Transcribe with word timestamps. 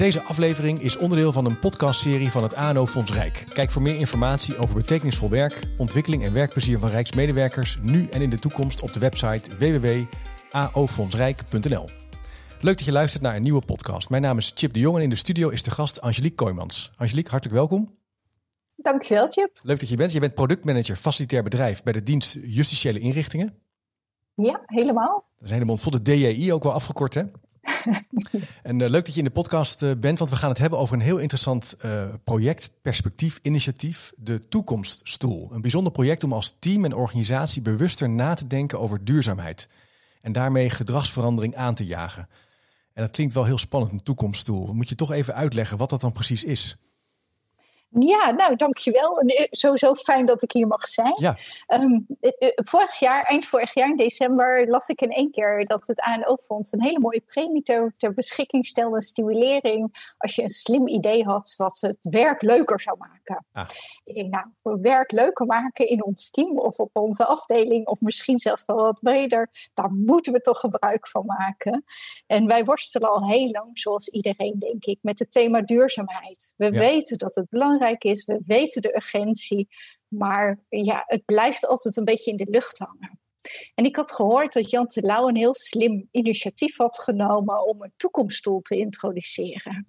Deze 0.00 0.22
aflevering 0.22 0.80
is 0.80 0.96
onderdeel 0.96 1.32
van 1.32 1.44
een 1.44 1.58
podcastserie 1.58 2.30
van 2.30 2.42
het 2.42 2.54
ANO 2.54 2.86
Fonds 2.86 3.12
Rijk. 3.12 3.46
Kijk 3.48 3.70
voor 3.70 3.82
meer 3.82 3.96
informatie 3.96 4.56
over 4.56 4.74
betekenisvol 4.74 5.30
werk, 5.30 5.66
ontwikkeling 5.78 6.24
en 6.24 6.32
werkplezier 6.32 6.78
van 6.78 6.88
Rijksmedewerkers 6.88 7.78
nu 7.82 8.06
en 8.06 8.22
in 8.22 8.30
de 8.30 8.38
toekomst 8.38 8.82
op 8.82 8.92
de 8.92 9.00
website 9.00 9.56
www.aofondsrijk.nl. 9.56 11.88
Leuk 12.60 12.76
dat 12.76 12.86
je 12.86 12.92
luistert 12.92 13.22
naar 13.22 13.36
een 13.36 13.42
nieuwe 13.42 13.64
podcast. 13.64 14.10
Mijn 14.10 14.22
naam 14.22 14.38
is 14.38 14.52
Chip 14.54 14.72
de 14.72 14.80
Jong 14.80 14.96
en 14.96 15.02
in 15.02 15.10
de 15.10 15.16
studio 15.16 15.48
is 15.48 15.62
de 15.62 15.70
gast 15.70 16.00
Angelique 16.00 16.36
Kooijmans. 16.36 16.92
Angelique, 16.96 17.30
hartelijk 17.30 17.58
welkom. 17.58 17.98
Dankjewel, 18.76 19.26
Chip. 19.30 19.58
Leuk 19.62 19.80
dat 19.80 19.88
je 19.88 19.96
bent. 19.96 20.12
Je 20.12 20.20
bent 20.20 20.34
productmanager 20.34 20.96
facilitair 20.96 21.42
bedrijf 21.42 21.82
bij 21.82 21.92
de 21.92 22.02
dienst 22.02 22.38
Justitiële 22.42 22.98
Inrichtingen. 22.98 23.54
Ja, 24.34 24.62
helemaal. 24.66 25.24
Dat 25.38 25.48
is 25.48 25.50
helemaal 25.50 25.76
voor 25.76 25.92
de 25.92 26.02
DJI 26.02 26.52
ook 26.52 26.62
wel 26.62 26.72
afgekort, 26.72 27.14
hè? 27.14 27.22
en 28.62 28.80
uh, 28.80 28.88
leuk 28.88 29.04
dat 29.04 29.14
je 29.14 29.18
in 29.18 29.24
de 29.24 29.30
podcast 29.30 29.82
uh, 29.82 29.90
bent, 29.98 30.18
want 30.18 30.30
we 30.30 30.36
gaan 30.36 30.48
het 30.48 30.58
hebben 30.58 30.78
over 30.78 30.94
een 30.94 31.00
heel 31.00 31.18
interessant 31.18 31.76
uh, 31.84 32.04
project, 32.24 32.70
perspectief, 32.82 33.38
initiatief, 33.42 34.12
de 34.16 34.48
Toekomststoel. 34.48 35.52
Een 35.52 35.60
bijzonder 35.60 35.92
project 35.92 36.24
om 36.24 36.32
als 36.32 36.56
team 36.58 36.84
en 36.84 36.94
organisatie 36.94 37.62
bewuster 37.62 38.08
na 38.08 38.34
te 38.34 38.46
denken 38.46 38.80
over 38.80 39.04
duurzaamheid 39.04 39.68
en 40.20 40.32
daarmee 40.32 40.70
gedragsverandering 40.70 41.56
aan 41.56 41.74
te 41.74 41.86
jagen. 41.86 42.28
En 42.92 43.02
dat 43.02 43.10
klinkt 43.10 43.34
wel 43.34 43.44
heel 43.44 43.58
spannend, 43.58 43.92
een 43.92 44.02
toekomststoel. 44.02 44.74
Moet 44.74 44.88
je 44.88 44.94
toch 44.94 45.12
even 45.12 45.34
uitleggen 45.34 45.78
wat 45.78 45.90
dat 45.90 46.00
dan 46.00 46.12
precies 46.12 46.44
is? 46.44 46.76
Ja, 47.98 48.30
nou, 48.30 48.56
dankjewel. 48.56 49.18
En 49.18 49.48
sowieso 49.50 49.94
fijn 49.94 50.26
dat 50.26 50.42
ik 50.42 50.52
hier 50.52 50.66
mag 50.66 50.86
zijn. 50.88 51.12
Ja. 51.16 51.36
Um, 51.68 52.06
vorig 52.54 52.98
jaar, 52.98 53.22
eind 53.22 53.46
vorig 53.46 53.74
jaar 53.74 53.88
in 53.88 53.96
december, 53.96 54.68
las 54.68 54.88
ik 54.88 55.00
in 55.00 55.10
één 55.12 55.30
keer 55.30 55.64
dat 55.64 55.86
het 55.86 56.00
ANO-fonds 56.00 56.72
een 56.72 56.82
hele 56.82 56.98
mooie 56.98 57.20
premie 57.20 57.62
ter, 57.62 57.94
ter 57.96 58.14
beschikking 58.14 58.66
stelde, 58.66 58.96
een 58.96 59.02
stimulering, 59.02 60.14
als 60.18 60.34
je 60.34 60.42
een 60.42 60.48
slim 60.48 60.88
idee 60.88 61.24
had 61.24 61.54
wat 61.56 61.78
het 61.80 62.08
werk 62.10 62.42
leuker 62.42 62.80
zou 62.80 62.96
maken. 62.98 63.44
Ah. 63.52 63.68
Ik 64.04 64.14
denk, 64.14 64.34
nou, 64.34 64.80
werk 64.80 65.12
leuker 65.12 65.46
maken 65.46 65.88
in 65.88 66.04
ons 66.04 66.30
team 66.30 66.58
of 66.58 66.78
op 66.78 66.90
onze 66.92 67.26
afdeling, 67.26 67.86
of 67.86 68.00
misschien 68.00 68.38
zelfs 68.38 68.64
wel 68.66 68.76
wat 68.76 69.00
breder, 69.00 69.50
daar 69.74 69.92
moeten 69.92 70.32
we 70.32 70.40
toch 70.40 70.60
gebruik 70.60 71.08
van 71.08 71.26
maken. 71.26 71.84
En 72.26 72.46
wij 72.46 72.64
worstelen 72.64 73.10
al 73.10 73.28
heel 73.28 73.50
lang, 73.50 73.70
zoals 73.78 74.08
iedereen, 74.08 74.58
denk 74.58 74.84
ik, 74.84 74.98
met 75.02 75.18
het 75.18 75.32
thema 75.32 75.60
duurzaamheid. 75.60 76.54
We 76.56 76.64
Ja. 76.64 76.70
weten 76.78 77.18
dat 77.18 77.34
het 77.34 77.48
belangrijk 77.48 77.78
is. 77.88 78.24
We 78.24 78.40
weten 78.46 78.82
de 78.82 78.94
urgentie. 78.94 79.68
Maar 80.08 80.64
ja, 80.68 81.02
het 81.06 81.24
blijft 81.24 81.66
altijd 81.66 81.96
een 81.96 82.04
beetje 82.04 82.30
in 82.30 82.36
de 82.36 82.50
lucht 82.50 82.78
hangen. 82.78 83.20
En 83.74 83.84
ik 83.84 83.96
had 83.96 84.12
gehoord 84.12 84.52
dat 84.52 84.70
Jan 84.70 84.86
Terlouw 84.86 85.28
een 85.28 85.36
heel 85.36 85.54
slim 85.54 86.08
initiatief 86.10 86.76
had 86.76 86.98
genomen 86.98 87.66
om 87.66 87.82
een 87.82 87.92
toekomststoel 87.96 88.60
te 88.60 88.76
introduceren. 88.76 89.86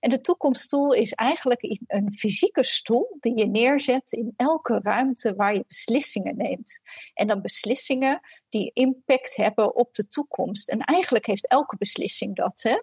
En 0.00 0.10
de 0.10 0.20
toekomststoel 0.20 0.92
is 0.92 1.12
eigenlijk 1.12 1.78
een 1.86 2.14
fysieke 2.14 2.64
stoel 2.64 3.16
die 3.20 3.36
je 3.36 3.46
neerzet 3.46 4.12
in 4.12 4.32
elke 4.36 4.78
ruimte 4.82 5.34
waar 5.34 5.54
je 5.54 5.64
beslissingen 5.68 6.36
neemt. 6.36 6.80
En 7.14 7.26
dan 7.26 7.42
beslissingen 7.42 8.20
die 8.48 8.70
impact 8.74 9.36
hebben 9.36 9.74
op 9.74 9.94
de 9.94 10.06
toekomst. 10.06 10.68
En 10.68 10.78
eigenlijk 10.80 11.26
heeft 11.26 11.48
elke 11.48 11.76
beslissing 11.76 12.36
dat. 12.36 12.62
Hè? 12.62 12.80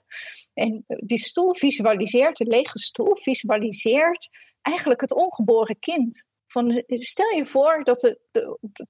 En 0.54 0.86
die 0.88 1.20
stoel 1.20 1.56
visualiseert, 1.56 2.38
de 2.38 2.48
lege 2.48 2.80
stoel 2.80 3.18
visualiseert 3.18 4.30
eigenlijk 4.62 5.02
het 5.02 5.14
ongeboren 5.14 5.80
kind. 5.80 6.26
Van, 6.48 6.84
stel 6.88 7.30
je 7.36 7.46
voor 7.46 7.84
dat 7.84 8.02
het, 8.02 8.20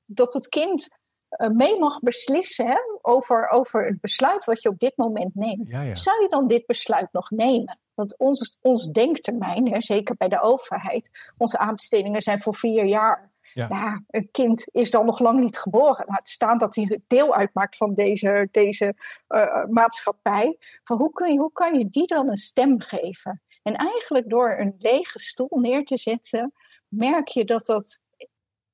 dat 0.05 0.33
het 0.33 0.47
kind 0.47 0.99
uh, 1.37 1.47
mee 1.47 1.79
mag 1.79 1.99
beslissen 1.99 2.67
hè, 2.67 2.77
over, 3.01 3.49
over 3.49 3.85
het 3.85 4.01
besluit 4.01 4.45
wat 4.45 4.61
je 4.61 4.69
op 4.69 4.79
dit 4.79 4.97
moment 4.97 5.35
neemt. 5.35 5.71
Ja, 5.71 5.81
ja. 5.81 5.95
Zou 5.95 6.21
je 6.21 6.29
dan 6.29 6.47
dit 6.47 6.65
besluit 6.65 7.07
nog 7.11 7.29
nemen? 7.29 7.79
Want 7.93 8.17
ons, 8.17 8.57
ons 8.61 8.91
denktermijn, 8.91 9.71
hè, 9.71 9.81
zeker 9.81 10.15
bij 10.15 10.27
de 10.27 10.41
overheid, 10.41 11.33
onze 11.37 11.57
aanbestedingen 11.57 12.21
zijn 12.21 12.39
voor 12.39 12.55
vier 12.55 12.85
jaar. 12.85 13.29
Ja. 13.53 13.67
Ja, 13.69 14.03
een 14.07 14.31
kind 14.31 14.67
is 14.71 14.91
dan 14.91 15.05
nog 15.05 15.19
lang 15.19 15.39
niet 15.39 15.57
geboren. 15.57 16.05
Laat 16.07 16.29
staan 16.29 16.57
dat 16.57 16.75
hij 16.75 17.01
deel 17.07 17.35
uitmaakt 17.35 17.77
van 17.77 17.93
deze, 17.93 18.47
deze 18.51 18.95
uh, 19.29 19.65
maatschappij. 19.65 20.57
Van 20.83 20.97
hoe, 20.97 21.11
kun 21.11 21.31
je, 21.31 21.39
hoe 21.39 21.51
kan 21.51 21.79
je 21.79 21.89
die 21.89 22.07
dan 22.07 22.29
een 22.29 22.37
stem 22.37 22.81
geven? 22.81 23.41
En 23.61 23.75
eigenlijk 23.75 24.29
door 24.29 24.55
een 24.59 24.75
lege 24.77 25.19
stoel 25.19 25.59
neer 25.59 25.85
te 25.85 25.97
zetten, 25.97 26.53
merk 26.87 27.27
je 27.27 27.45
dat 27.45 27.65
dat 27.65 27.99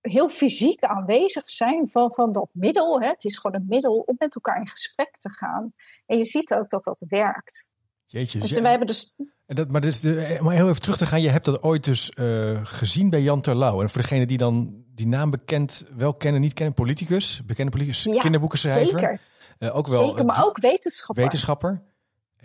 heel 0.02 0.30
fysiek 0.30 0.84
aanwezig 0.84 1.50
zijn 1.50 1.90
van, 1.90 2.14
van 2.14 2.32
dat 2.32 2.50
middel. 2.52 3.02
Hè. 3.02 3.08
Het 3.08 3.24
is 3.24 3.38
gewoon 3.38 3.62
een 3.62 3.68
middel 3.68 4.04
om 4.06 4.16
met 4.18 4.36
elkaar 4.36 4.60
in 4.60 4.68
gesprek 4.68 5.18
te 5.18 5.30
gaan. 5.30 5.74
En 6.06 6.18
je 6.18 6.26
ziet 6.26 6.54
ook 6.54 6.70
dat 6.70 6.84
dat 6.84 7.04
werkt. 7.08 7.68
Jeetje, 8.06 8.40
dus 8.40 8.56
ja. 8.56 8.62
wij 8.62 8.70
hebben 8.70 8.88
dus. 8.88 9.16
En 9.46 9.56
dat, 9.56 9.70
maar 9.70 9.82
dus 9.82 10.00
de, 10.00 10.38
om 10.42 10.50
heel 10.50 10.70
even 10.70 10.82
terug 10.82 10.98
te 10.98 11.06
gaan, 11.06 11.22
je 11.22 11.30
hebt 11.30 11.46
dat 11.46 11.64
ooit 11.64 11.84
dus 11.84 12.12
uh, 12.16 12.60
gezien 12.64 13.10
bij 13.10 13.22
Jan 13.22 13.42
Terlouw. 13.42 13.82
En 13.82 13.90
voor 13.90 14.02
degene 14.02 14.26
die 14.26 14.38
dan 14.38 14.84
die 14.88 15.08
naam 15.08 15.30
bekend 15.30 15.86
wel 15.98 16.14
kennen, 16.14 16.42
niet 16.42 16.54
kennen, 16.54 16.76
politicus, 16.76 17.46
bekende 17.46 17.72
politicus, 17.72 18.04
ja, 18.04 18.20
kinderboekenschrijver. 18.20 19.00
Zeker. 19.00 19.20
Uh, 19.60 19.76
ook 19.76 19.88
wel, 19.88 20.08
zeker, 20.08 20.26
maar 20.26 20.46
ook 20.46 20.58
wetenschapper. 20.60 21.24
Wetenschapper. 21.24 21.82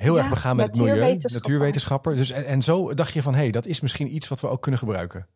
Heel 0.02 0.14
ja, 0.14 0.20
erg 0.20 0.28
begaan 0.28 0.56
met 0.56 0.66
het 0.66 0.76
milieu, 0.76 1.18
natuurwetenschapper. 1.22 2.16
Dus, 2.16 2.30
en, 2.30 2.46
en 2.46 2.62
zo 2.62 2.94
dacht 2.94 3.12
je 3.12 3.22
van, 3.22 3.34
hé, 3.34 3.40
hey, 3.40 3.50
dat 3.50 3.66
is 3.66 3.80
misschien 3.80 4.14
iets 4.14 4.28
wat 4.28 4.40
we 4.40 4.48
ook 4.48 4.62
kunnen 4.62 4.80
gebruiken. 4.80 5.28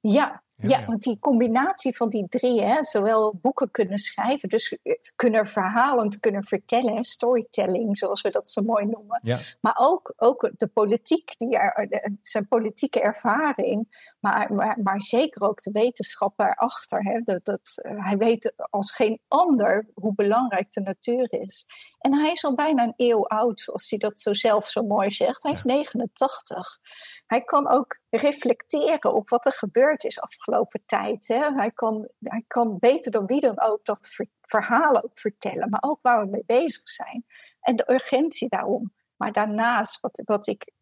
Ja, 0.00 0.42
ja, 0.62 0.78
ja, 0.78 0.86
want 0.86 1.02
die 1.02 1.18
combinatie 1.18 1.96
van 1.96 2.08
die 2.08 2.28
drie, 2.28 2.62
hè, 2.62 2.82
zowel 2.84 3.38
boeken 3.42 3.70
kunnen 3.70 3.98
schrijven, 3.98 4.48
dus 4.48 4.78
kunnen 5.16 5.46
verhalend 5.46 6.20
kunnen 6.20 6.44
vertellen, 6.44 7.04
storytelling, 7.04 7.98
zoals 7.98 8.20
we 8.20 8.30
dat 8.30 8.50
zo 8.50 8.62
mooi 8.62 8.86
noemen. 8.86 9.20
Ja. 9.22 9.38
Maar 9.60 9.76
ook, 9.78 10.12
ook 10.16 10.50
de 10.56 10.66
politiek, 10.66 11.38
die 11.38 11.56
er, 11.56 11.88
de, 11.88 12.16
zijn 12.20 12.48
politieke 12.48 13.00
ervaring, 13.00 14.10
maar, 14.20 14.52
maar, 14.52 14.78
maar 14.82 15.02
zeker 15.02 15.42
ook 15.42 15.62
de 15.62 15.70
wetenschap 15.70 16.40
erachter. 16.40 17.02
Hè, 17.04 17.20
dat, 17.20 17.44
dat, 17.44 17.60
hij 17.82 18.16
weet 18.16 18.54
als 18.70 18.92
geen 18.92 19.20
ander 19.28 19.86
hoe 19.94 20.14
belangrijk 20.14 20.72
de 20.72 20.80
natuur 20.80 21.26
is. 21.32 21.66
En 21.98 22.14
hij 22.14 22.32
is 22.32 22.44
al 22.44 22.54
bijna 22.54 22.82
een 22.82 22.94
eeuw 22.96 23.26
oud, 23.26 23.60
zoals 23.60 23.90
hij 23.90 23.98
dat 23.98 24.20
zo 24.20 24.32
zelf 24.32 24.68
zo 24.68 24.82
mooi 24.82 25.10
zegt. 25.10 25.42
Hij 25.42 25.52
is 25.52 25.62
89. 25.62 26.78
Hij 27.26 27.40
kan 27.40 27.70
ook 27.70 28.00
reflecteren 28.10 29.14
op 29.14 29.28
wat 29.28 29.46
er 29.46 29.52
gebeurd 29.52 30.04
is 30.04 30.20
afgelopen 30.20 30.51
tijd. 30.86 31.28
Hè. 31.28 31.52
Hij, 31.52 31.70
kan, 31.70 32.08
hij 32.18 32.44
kan 32.46 32.78
beter 32.78 33.12
dan 33.12 33.26
wie 33.26 33.40
dan 33.40 33.60
ook 33.60 33.84
dat 33.84 34.08
ver, 34.08 34.26
verhalen 34.40 35.04
ook 35.04 35.18
vertellen, 35.18 35.70
maar 35.70 35.82
ook 35.82 35.98
waar 36.02 36.24
we 36.24 36.30
mee 36.30 36.44
bezig 36.46 36.88
zijn. 36.88 37.24
En 37.60 37.76
de 37.76 37.92
urgentie 37.92 38.48
daarom. 38.48 38.92
Maar 39.16 39.32
daarnaast, 39.32 40.00
wat, 40.00 40.22
wat 40.24 40.46
ik 40.46 40.72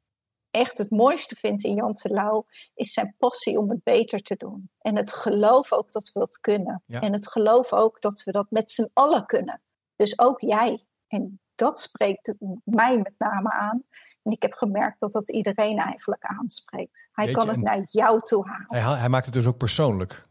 echt 0.50 0.78
het 0.78 0.90
mooiste 0.90 1.36
vind 1.36 1.64
in 1.64 1.74
Jan 1.74 1.94
Terlouw, 1.94 2.46
is 2.74 2.92
zijn 2.92 3.14
passie 3.18 3.58
om 3.58 3.70
het 3.70 3.82
beter 3.82 4.22
te 4.22 4.36
doen. 4.36 4.70
En 4.80 4.96
het 4.96 5.12
geloof 5.12 5.72
ook 5.72 5.92
dat 5.92 6.10
we 6.12 6.18
dat 6.20 6.40
kunnen. 6.40 6.82
Ja. 6.86 7.00
En 7.00 7.12
het 7.12 7.28
geloof 7.28 7.72
ook 7.72 8.00
dat 8.00 8.22
we 8.22 8.32
dat 8.32 8.50
met 8.50 8.70
z'n 8.70 8.90
allen 8.92 9.26
kunnen. 9.26 9.62
Dus 9.96 10.18
ook 10.18 10.40
jij. 10.40 10.84
En 11.08 11.40
dat 11.60 11.80
spreekt 11.80 12.36
mij 12.64 12.96
met 12.96 13.12
name 13.18 13.52
aan. 13.52 13.82
En 14.22 14.32
ik 14.32 14.42
heb 14.42 14.52
gemerkt 14.52 15.00
dat 15.00 15.12
dat 15.12 15.30
iedereen 15.30 15.78
eigenlijk 15.78 16.24
aanspreekt. 16.24 17.08
Hij 17.12 17.26
Weet 17.26 17.34
kan 17.34 17.44
je, 17.44 17.50
het 17.50 17.60
naar 17.60 17.82
jou 17.90 18.20
toe 18.20 18.46
halen. 18.48 18.66
Hij, 18.86 18.98
hij 18.98 19.08
maakt 19.08 19.24
het 19.24 19.34
dus 19.34 19.46
ook 19.46 19.56
persoonlijk. 19.56 20.28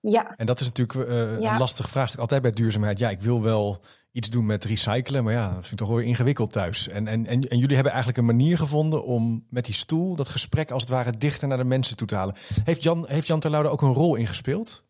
Ja, 0.00 0.36
En 0.36 0.46
dat 0.46 0.60
is 0.60 0.66
natuurlijk 0.72 1.08
Ja. 1.40 1.52
een 1.52 1.58
lastig 1.58 1.88
vraagstuk 1.88 2.20
altijd 2.20 2.42
bij 2.42 2.50
duurzaamheid. 2.50 2.98
Ja, 2.98 3.10
ik 3.10 3.20
wil 3.20 3.42
wel 3.42 3.80
iets 4.12 4.30
doen 4.30 4.46
met 4.46 4.64
recyclen, 4.64 5.24
maar 5.24 5.32
ja, 5.32 5.44
dat 5.46 5.52
vind 5.60 5.70
ik 5.72 5.76
toch 5.78 5.88
wel 5.88 5.96
weer 5.96 6.06
ingewikkeld 6.06 6.52
thuis. 6.52 6.88
En, 6.88 7.06
en, 7.08 7.26
en, 7.26 7.48
en 7.48 7.58
jullie 7.58 7.74
hebben 7.74 7.92
eigenlijk 7.92 8.18
een 8.18 8.36
manier 8.36 8.58
gevonden 8.58 9.04
om 9.04 9.46
met 9.50 9.64
die 9.64 9.74
stoel 9.74 10.16
dat 10.16 10.28
gesprek 10.28 10.70
als 10.70 10.82
het 10.82 10.90
ware 10.90 11.16
dichter 11.16 11.48
naar 11.48 11.58
de 11.58 11.64
mensen 11.64 11.96
toe 11.96 12.06
te 12.06 12.14
halen. 12.16 12.34
Heeft 12.64 12.82
Jan, 12.82 13.04
heeft 13.08 13.26
Jan 13.26 13.40
Terlouw 13.40 13.62
er 13.64 13.70
ook 13.70 13.82
een 13.82 13.92
rol 13.92 14.14
in 14.14 14.26
gespeeld? 14.26 14.84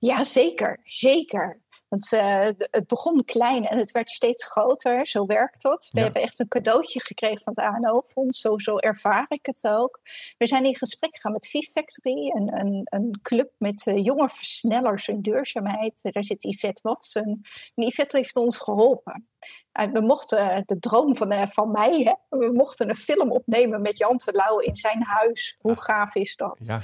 ja 0.00 0.24
zeker. 0.24 0.80
Zeker. 0.84 1.60
Want 1.88 2.12
eh, 2.12 2.44
het 2.70 2.86
begon 2.86 3.24
klein 3.24 3.66
en 3.66 3.78
het 3.78 3.90
werd 3.90 4.10
steeds 4.10 4.44
groter. 4.46 5.06
Zo 5.06 5.26
werkt 5.26 5.62
dat. 5.62 5.88
We 5.90 5.98
Ja. 5.98 6.04
hebben 6.04 6.22
echt 6.22 6.38
een 6.38 6.48
cadeautje 6.48 7.00
gekregen 7.00 7.40
van 7.40 7.52
het 7.56 7.64
ANO-fonds. 7.64 8.40
Zo, 8.40 8.58
zo 8.58 8.76
ervaar 8.76 9.26
ik 9.28 9.46
het 9.46 9.64
ook. 9.64 10.00
We 10.38 10.46
zijn 10.46 10.64
in 10.64 10.76
gesprek 10.76 11.14
gegaan 11.14 11.32
met 11.32 11.48
V-Factory, 11.48 12.30
een, 12.36 12.58
een, 12.60 12.82
een 12.84 13.18
club 13.22 13.50
met 13.58 13.86
eh, 13.86 14.04
jonge 14.04 14.28
versnellers 14.28 15.08
in 15.08 15.20
duurzaamheid. 15.20 16.00
Daar 16.02 16.24
zit 16.24 16.42
Yvette 16.44 16.80
Watson. 16.82 17.42
En 17.74 17.86
Yvette 17.86 18.16
heeft 18.16 18.36
ons 18.36 18.58
geholpen. 18.58 19.28
Eh, 19.72 19.86
we 19.92 20.00
mochten, 20.00 20.62
de 20.66 20.78
droom 20.78 21.16
van, 21.16 21.48
van 21.48 21.70
mij, 21.70 22.02
hè, 22.02 22.38
we 22.38 22.52
mochten 22.52 22.88
een 22.88 22.96
film 22.96 23.30
opnemen 23.32 23.80
met 23.82 23.98
Jan 23.98 24.16
Terlouw 24.18 24.58
in 24.58 24.76
zijn 24.76 25.02
huis. 25.02 25.56
Hoe 25.60 25.72
Ah. 25.76 25.78
gaaf 25.82 26.14
is 26.14 26.36
dat? 26.36 26.56
Ja, 26.58 26.82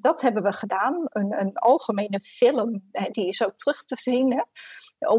dat 0.00 0.20
hebben 0.20 0.42
we 0.42 0.52
gedaan. 0.52 1.04
Een, 1.04 1.40
een 1.40 1.56
algemene 1.56 2.20
film, 2.20 2.88
eh, 2.92 3.04
die 3.10 3.26
is 3.26 3.44
ook 3.44 3.56
terug 3.56 3.84
te 3.84 3.96
zien. 3.98 4.32
Hè, 4.32 4.42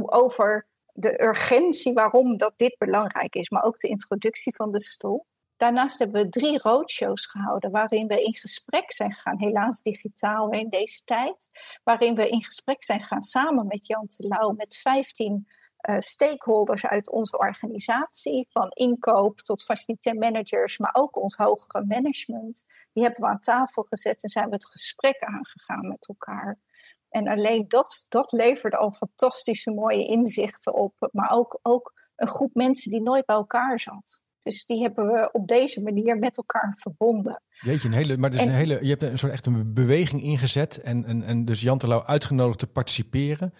over 0.06 0.68
de 0.94 1.24
urgentie 1.24 1.94
waarom 1.94 2.38
dat 2.38 2.54
dit 2.58 2.78
belangrijk 2.78 3.36
is. 3.36 3.50
Maar 3.50 3.64
ook 3.64 3.78
de 3.78 3.88
introductie 3.88 4.56
van 4.56 4.72
de 4.72 4.82
stoel. 4.82 5.26
Daarnaast 5.58 6.00
hebben 6.00 6.24
we 6.24 6.30
drie 6.30 6.60
roadshows 6.62 7.26
gehouden. 7.26 7.72
Waarin 7.72 8.08
we 8.08 8.24
in 8.24 8.34
gesprek 8.34 8.94
zijn 8.94 9.14
gegaan. 9.14 9.40
Helaas 9.40 9.82
digitaal 9.82 10.50
in 10.50 10.70
deze 10.70 11.04
tijd. 11.04 11.50
Waarin 11.84 12.16
we 12.16 12.30
in 12.30 12.44
gesprek 12.44 12.84
zijn 12.84 13.02
gegaan 13.02 13.22
samen 13.22 13.68
met 13.68 13.88
Jan 13.88 14.08
Terlouw. 14.08 14.52
Met 14.52 14.78
15 14.78 15.48
uh, 15.90 15.96
stakeholders 16.00 16.86
uit 16.86 17.10
onze 17.10 17.38
organisatie, 17.38 18.48
van 18.50 18.70
inkoop 18.70 19.40
tot 19.40 19.64
facilitair 19.64 20.16
managers, 20.16 20.78
maar 20.78 20.94
ook 20.94 21.16
ons 21.16 21.36
hogere 21.36 21.86
management, 21.86 22.66
die 22.94 23.04
hebben 23.04 23.22
we 23.22 23.28
aan 23.28 23.40
tafel 23.40 23.84
gezet 23.84 24.24
en 24.24 24.30
zijn 24.30 24.48
we 24.48 24.54
het 24.54 24.68
gesprek 24.68 25.20
aangegaan 25.20 25.88
met 25.88 26.08
elkaar. 26.08 26.60
En 27.10 27.28
alleen 27.28 27.66
dat, 27.68 28.06
dat 28.10 28.32
leverde 28.32 28.78
al 28.78 28.92
fantastische 28.92 29.72
mooie 29.72 30.06
inzichten 30.08 30.74
op, 30.74 31.10
maar 31.12 31.32
ook, 31.32 31.60
ook 31.62 31.94
een 32.16 32.28
groep 32.28 32.54
mensen 32.54 32.92
die 32.92 33.02
nooit 33.02 33.26
bij 33.26 33.36
elkaar 33.36 33.80
zat. 33.80 34.22
Dus 34.44 34.66
die 34.66 34.82
hebben 34.82 35.08
we 35.08 35.30
op 35.32 35.48
deze 35.48 35.82
manier 35.82 36.18
met 36.18 36.38
elkaar 36.38 36.74
verbonden. 36.80 37.42
Jeetje, 37.50 37.88
een 37.88 37.94
hele, 37.94 38.18
maar 38.18 38.34
is 38.34 38.46
een 38.46 38.50
hele, 38.50 38.80
je 38.82 38.90
hebt 38.90 39.04
een 39.04 39.18
soort 39.18 39.32
echt 39.32 39.46
een 39.46 39.74
beweging 39.74 40.22
ingezet 40.22 40.82
en, 40.82 41.06
en, 41.06 41.24
en 41.24 41.46
dus 41.46 41.62
Jan 41.62 41.78
Terlouw 41.78 42.04
uitgenodigd 42.04 42.60
te 42.60 42.68
participeren. 42.68 43.54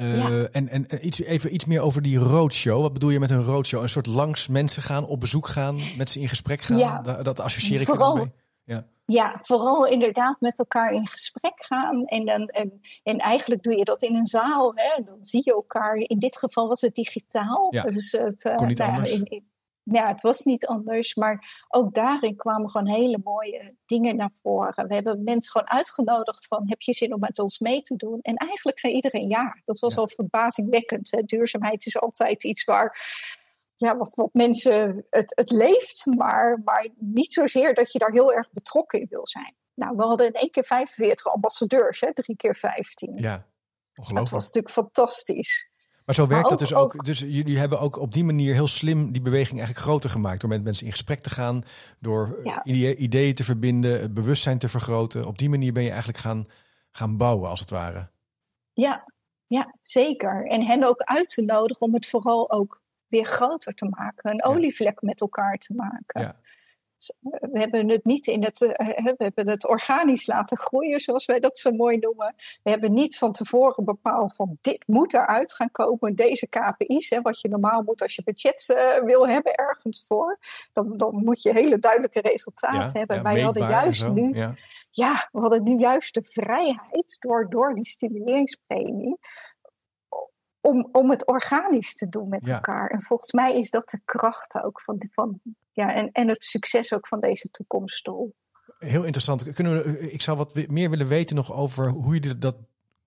Uh, 0.00 0.56
en, 0.56 0.68
en 0.68 1.06
iets, 1.06 1.20
even 1.20 1.54
iets 1.54 1.64
meer 1.64 1.80
over 1.80 2.02
die 2.02 2.18
roadshow. 2.18 2.80
Wat 2.80 2.92
bedoel 2.92 3.10
je 3.10 3.20
met 3.20 3.30
een 3.30 3.42
roadshow? 3.42 3.82
Een 3.82 3.88
soort 3.88 4.06
langs 4.06 4.48
mensen 4.48 4.82
gaan, 4.82 5.06
op 5.06 5.20
bezoek 5.20 5.48
gaan, 5.48 5.80
met 5.96 6.10
ze 6.10 6.20
in 6.20 6.28
gesprek 6.28 6.60
gaan? 6.60 6.78
Ja, 6.78 7.00
dat, 7.00 7.24
dat 7.24 7.40
associeer 7.40 7.80
ik 7.80 7.86
vooral, 7.86 8.16
mee. 8.16 8.32
Ja. 8.64 8.86
ja, 9.04 9.38
vooral 9.40 9.86
inderdaad 9.86 10.40
met 10.40 10.58
elkaar 10.58 10.92
in 10.92 11.06
gesprek 11.06 11.64
gaan. 11.64 12.06
En, 12.06 12.26
dan, 12.26 12.46
en, 12.46 12.80
en 13.02 13.18
eigenlijk 13.18 13.62
doe 13.62 13.76
je 13.76 13.84
dat 13.84 14.02
in 14.02 14.14
een 14.14 14.24
zaal. 14.24 14.72
Hè? 14.74 15.02
Dan 15.04 15.16
zie 15.20 15.42
je 15.44 15.52
elkaar. 15.52 15.96
In 15.96 16.18
dit 16.18 16.38
geval 16.38 16.68
was 16.68 16.80
het 16.80 16.94
digitaal. 16.94 17.66
Ja, 17.70 17.82
dus 17.82 18.12
het, 18.12 18.44
uh, 18.44 18.54
kon 18.54 18.66
niet 18.66 18.78
nou, 18.78 18.90
anders. 18.90 19.10
In, 19.10 19.51
ja, 19.82 20.08
het 20.08 20.20
was 20.20 20.42
niet 20.42 20.66
anders. 20.66 21.14
Maar 21.14 21.64
ook 21.68 21.94
daarin 21.94 22.36
kwamen 22.36 22.70
gewoon 22.70 22.88
hele 22.88 23.20
mooie 23.24 23.76
dingen 23.86 24.16
naar 24.16 24.32
voren. 24.42 24.88
We 24.88 24.94
hebben 24.94 25.24
mensen 25.24 25.52
gewoon 25.52 25.70
uitgenodigd 25.70 26.46
van, 26.46 26.68
heb 26.68 26.80
je 26.80 26.92
zin 26.92 27.14
om 27.14 27.20
met 27.20 27.38
ons 27.38 27.58
mee 27.58 27.82
te 27.82 27.96
doen? 27.96 28.18
En 28.20 28.36
eigenlijk 28.36 28.78
zei 28.78 28.94
iedereen 28.94 29.28
ja. 29.28 29.60
Dat 29.64 29.78
was 29.78 29.96
al 29.96 30.08
verbazingwekkend. 30.08 31.10
Hè? 31.10 31.22
Duurzaamheid 31.22 31.86
is 31.86 32.00
altijd 32.00 32.44
iets 32.44 32.64
waar 32.64 33.00
ja, 33.76 33.96
wat, 33.96 34.14
wat 34.14 34.32
mensen 34.32 35.06
het, 35.10 35.32
het 35.34 35.50
leeft, 35.50 36.06
maar, 36.06 36.60
maar 36.64 36.88
niet 36.96 37.32
zozeer 37.32 37.74
dat 37.74 37.92
je 37.92 37.98
daar 37.98 38.12
heel 38.12 38.32
erg 38.32 38.50
betrokken 38.50 39.00
in 39.00 39.06
wil 39.10 39.26
zijn. 39.26 39.54
Nou, 39.74 39.96
we 39.96 40.02
hadden 40.02 40.26
in 40.26 40.32
één 40.32 40.50
keer 40.50 40.64
45 40.64 41.26
ambassadeurs, 41.26 42.00
hè, 42.00 42.12
drie 42.12 42.36
keer 42.36 42.56
15. 42.56 43.12
Ja, 43.16 43.46
ongelooflijk. 43.94 44.14
Dat 44.14 44.30
was 44.30 44.44
natuurlijk 44.46 44.74
fantastisch. 44.74 45.70
Maar 46.04 46.14
zo 46.14 46.26
werkt 46.26 46.50
het 46.50 46.58
dus 46.58 46.74
ook, 46.74 47.04
Dus 47.04 47.18
jullie 47.18 47.58
hebben 47.58 47.80
ook 47.80 47.98
op 47.98 48.12
die 48.12 48.24
manier 48.24 48.54
heel 48.54 48.66
slim 48.66 49.12
die 49.12 49.22
beweging 49.22 49.58
eigenlijk 49.58 49.86
groter 49.86 50.10
gemaakt. 50.10 50.40
Door 50.40 50.50
met 50.50 50.62
mensen 50.62 50.86
in 50.86 50.92
gesprek 50.92 51.20
te 51.20 51.30
gaan, 51.30 51.64
door 51.98 52.38
ideeën 52.96 53.34
te 53.34 53.44
verbinden, 53.44 54.00
het 54.00 54.14
bewustzijn 54.14 54.58
te 54.58 54.68
vergroten. 54.68 55.24
Op 55.26 55.38
die 55.38 55.48
manier 55.48 55.72
ben 55.72 55.82
je 55.82 55.90
eigenlijk 55.90 56.18
gaan, 56.18 56.46
gaan 56.90 57.16
bouwen, 57.16 57.48
als 57.50 57.60
het 57.60 57.70
ware. 57.70 58.10
Ja, 58.72 59.12
ja, 59.46 59.74
zeker. 59.80 60.46
En 60.46 60.66
hen 60.66 60.84
ook 60.84 61.00
uit 61.00 61.28
te 61.28 61.42
nodigen 61.42 61.86
om 61.86 61.94
het 61.94 62.08
vooral 62.08 62.50
ook 62.50 62.82
weer 63.06 63.24
groter 63.24 63.74
te 63.74 63.86
maken. 63.88 64.30
Een 64.30 64.44
olievlek 64.44 65.02
met 65.02 65.20
elkaar 65.20 65.56
te 65.56 65.74
maken. 65.74 66.20
Ja 66.20 66.40
we 67.20 67.58
hebben 67.58 67.88
het 67.88 68.04
niet 68.04 68.26
in 68.26 68.44
het, 68.44 68.62
eh, 68.62 68.86
we 69.04 69.14
hebben 69.16 69.48
het 69.48 69.68
organisch 69.68 70.26
laten 70.26 70.58
groeien, 70.58 71.00
zoals 71.00 71.26
wij 71.26 71.40
dat 71.40 71.58
zo 71.58 71.70
mooi 71.70 71.98
noemen. 71.98 72.34
We 72.62 72.70
hebben 72.70 72.92
niet 72.92 73.18
van 73.18 73.32
tevoren 73.32 73.84
bepaald 73.84 74.34
van 74.34 74.58
dit 74.60 74.84
moet 74.86 75.14
eruit 75.14 75.52
gaan 75.52 75.70
komen, 75.70 76.14
deze 76.14 76.48
KPI's, 76.48 77.10
hè, 77.10 77.20
wat 77.20 77.40
je 77.40 77.48
normaal 77.48 77.82
moet 77.82 78.02
als 78.02 78.14
je 78.14 78.22
budget 78.24 78.68
uh, 78.68 79.04
wil 79.04 79.28
hebben 79.28 79.54
ergens 79.54 80.04
voor. 80.08 80.38
Dan, 80.72 80.96
dan 80.96 81.24
moet 81.24 81.42
je 81.42 81.52
hele 81.52 81.78
duidelijke 81.78 82.20
resultaten 82.20 82.98
hebben. 82.98 83.16
Ja, 83.16 83.22
Wij 83.22 83.40
hadden 83.40 83.68
juist 83.68 84.08
nu, 84.08 84.34
ja. 84.34 84.54
ja. 84.90 85.28
we 85.32 85.40
hadden 85.40 85.62
nu 85.62 85.76
juist 85.76 86.14
de 86.14 86.22
vrijheid 86.22 87.16
door, 87.20 87.50
door 87.50 87.74
die 87.74 87.86
stimuleringspremie 87.86 89.18
om, 90.62 90.88
om 90.92 91.10
het 91.10 91.26
organisch 91.26 91.94
te 91.94 92.08
doen 92.08 92.28
met 92.28 92.48
elkaar. 92.48 92.90
En 92.90 93.02
volgens 93.02 93.32
mij 93.32 93.58
is 93.58 93.70
dat 93.70 93.90
de 93.90 94.00
kracht 94.04 94.62
ook 94.62 94.80
van, 94.80 95.02
van 95.12 95.40
ja, 95.72 95.94
en, 95.94 96.08
en 96.12 96.28
het 96.28 96.44
succes 96.44 96.92
ook 96.92 97.06
van 97.06 97.20
deze 97.20 97.48
toekomststoel. 97.50 98.34
Heel 98.78 99.02
interessant. 99.02 99.52
Kunnen 99.52 99.82
we, 99.82 100.12
ik 100.12 100.22
zou 100.22 100.36
wat 100.36 100.66
meer 100.68 100.90
willen 100.90 101.06
weten 101.06 101.36
nog 101.36 101.52
over 101.52 101.88
hoe 101.88 102.14
je 102.14 102.38
dat 102.38 102.56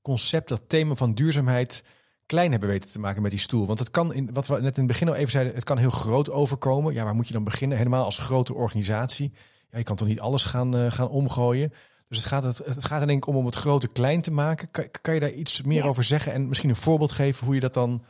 concept, 0.02 0.50
dat 0.50 0.70
thema 0.70 0.96
van 0.96 1.14
duurzaamheid 1.14 1.84
klein 2.26 2.52
hebben 2.52 2.70
weten 2.70 2.92
te 2.92 3.00
maken 3.00 3.22
met 3.22 3.32
die 3.32 3.40
stoel. 3.40 3.66
Want 3.66 3.80
het 3.80 3.92
kan, 3.92 4.14
in, 4.14 4.34
wat 4.34 4.48
we 4.48 4.54
net 4.54 4.78
in 4.78 4.84
het 4.84 4.92
begin 4.92 5.08
al 5.08 5.16
even 5.16 5.32
zeiden, 5.32 5.54
het 5.54 5.64
kan 5.64 5.78
heel 5.78 5.90
groot 5.90 6.30
overkomen. 6.30 6.94
Ja, 6.94 7.04
waar 7.04 7.16
moet 7.16 7.28
je 7.28 7.34
dan 7.34 7.44
beginnen? 7.44 7.78
Helemaal 7.78 8.06
als 8.06 8.18
grote 8.18 8.54
organisatie. 8.54 9.34
Ja, 9.72 9.78
je 9.78 9.84
kan 9.84 9.96
toch 9.96 10.08
niet 10.08 10.20
alles 10.20 10.44
gaan, 10.44 10.76
uh, 10.76 10.92
gaan 10.92 11.10
omgooien. 11.10 11.74
Dus 12.08 12.18
het 12.18 12.28
gaat, 12.28 12.44
het, 12.44 12.58
het 12.58 12.86
gaat 12.86 13.02
er 13.02 13.08
denk 13.08 13.24
ik 13.24 13.30
om 13.30 13.36
om 13.36 13.46
het 13.46 13.56
grote 13.56 13.88
klein 13.88 14.22
te 14.22 14.32
maken. 14.32 14.72
Kan, 14.72 14.88
kan 15.02 15.14
je 15.14 15.20
daar 15.20 15.32
iets 15.32 15.62
meer 15.62 15.86
over 15.86 16.04
zeggen 16.04 16.34
en 16.34 16.48
misschien 16.48 16.70
een 16.70 16.76
voorbeeld 16.76 17.12
geven 17.12 17.46
hoe 17.46 17.56
je 17.56 17.62
dat 17.62 17.74
dan, 17.74 18.04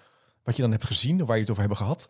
wat 0.44 0.56
je 0.56 0.62
dan 0.62 0.72
hebt 0.72 0.86
gezien 0.86 1.22
of 1.22 1.28
waar 1.28 1.36
je 1.36 1.42
het 1.42 1.52
over 1.52 1.64
hebben 1.64 1.82
gehad? 1.82 2.10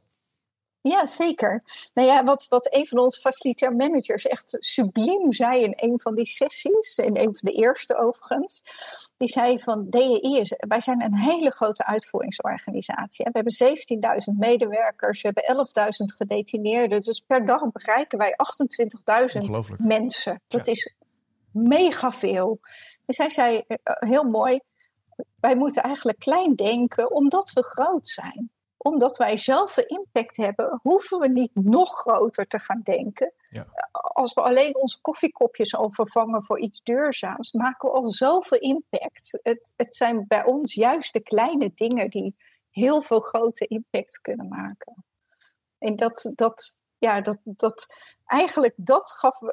Ja, 0.88 1.06
zeker. 1.06 1.64
Nou 1.94 2.08
ja, 2.08 2.24
wat, 2.24 2.46
wat 2.50 2.74
een 2.74 2.88
van 2.88 3.00
onze 3.00 3.20
facilitair 3.20 3.76
managers 3.76 4.26
echt 4.26 4.58
subliem 4.60 5.34
zei 5.34 5.64
in 5.64 5.74
een 5.76 6.00
van 6.02 6.16
die 6.16 6.26
sessies, 6.26 6.98
in 6.98 7.18
een 7.18 7.36
van 7.38 7.40
de 7.42 7.52
eerste 7.52 7.98
overigens, 7.98 8.64
die 9.18 9.28
zei 9.28 9.60
van 9.60 9.90
DEI 9.90 10.38
is, 10.40 10.54
wij 10.58 10.82
zijn 10.82 11.02
een 11.02 11.18
hele 11.18 11.52
grote 11.52 11.86
uitvoeringsorganisatie. 11.86 13.26
We 13.32 13.32
hebben 13.32 13.54
17.000 14.34 14.38
medewerkers, 14.38 15.22
we 15.22 15.32
hebben 15.34 15.66
11.000 15.66 15.90
gedetineerden, 16.18 17.02
dus 17.02 17.20
per 17.20 17.46
dag 17.46 17.72
bereiken 17.72 18.18
wij 18.18 18.36
28.000 19.34 19.76
mensen. 19.78 20.42
Dat 20.48 20.68
is 20.68 20.96
mega 21.52 22.12
veel. 22.12 22.60
En 23.06 23.14
zij 23.14 23.30
zei 23.30 23.64
eh, 23.68 23.78
heel 24.00 24.24
mooi, 24.24 24.60
wij 25.40 25.56
moeten 25.56 25.84
eigenlijk 25.84 26.20
klein 26.20 26.56
denken 26.56 27.12
omdat 27.12 27.52
we 27.54 27.64
groot 27.64 28.08
zijn 28.08 28.54
omdat 28.86 29.18
wij 29.18 29.38
zelf 29.38 29.78
een 29.78 29.88
impact 29.88 30.38
hebben, 30.38 30.80
hoeven 30.82 31.20
we 31.20 31.28
niet 31.28 31.52
nog 31.54 31.90
groter 31.90 32.48
te 32.48 32.60
gaan 32.60 32.82
denken. 32.84 33.34
Ja. 33.50 33.68
Als 33.92 34.34
we 34.34 34.42
alleen 34.42 34.76
onze 34.76 35.02
koffiekopjes 35.02 35.76
al 35.76 35.92
vervangen 35.92 36.44
voor 36.44 36.60
iets 36.60 36.84
duurzaams, 36.84 37.52
maken 37.52 37.90
we 37.90 37.96
al 37.96 38.04
zoveel 38.04 38.60
impact. 38.60 39.40
Het, 39.44 39.74
het 39.76 39.96
zijn 39.96 40.26
bij 40.28 40.44
ons 40.44 40.74
juist 40.74 41.14
de 41.14 41.20
kleine 41.20 41.72
dingen 41.76 42.10
die 42.10 42.36
heel 42.70 43.02
veel 43.02 43.20
grote 43.20 43.68
impact 43.68 44.22
kunnen 44.22 44.48
maken. 44.48 45.06
En 45.78 45.96
dat, 45.96 46.32
dat, 46.36 46.80
ja, 46.98 47.22
dat, 47.22 47.38
dat, 47.44 47.98
eigenlijk 48.26 48.74
dat 48.78 49.12
gaf 49.12 49.42
uh, 49.42 49.50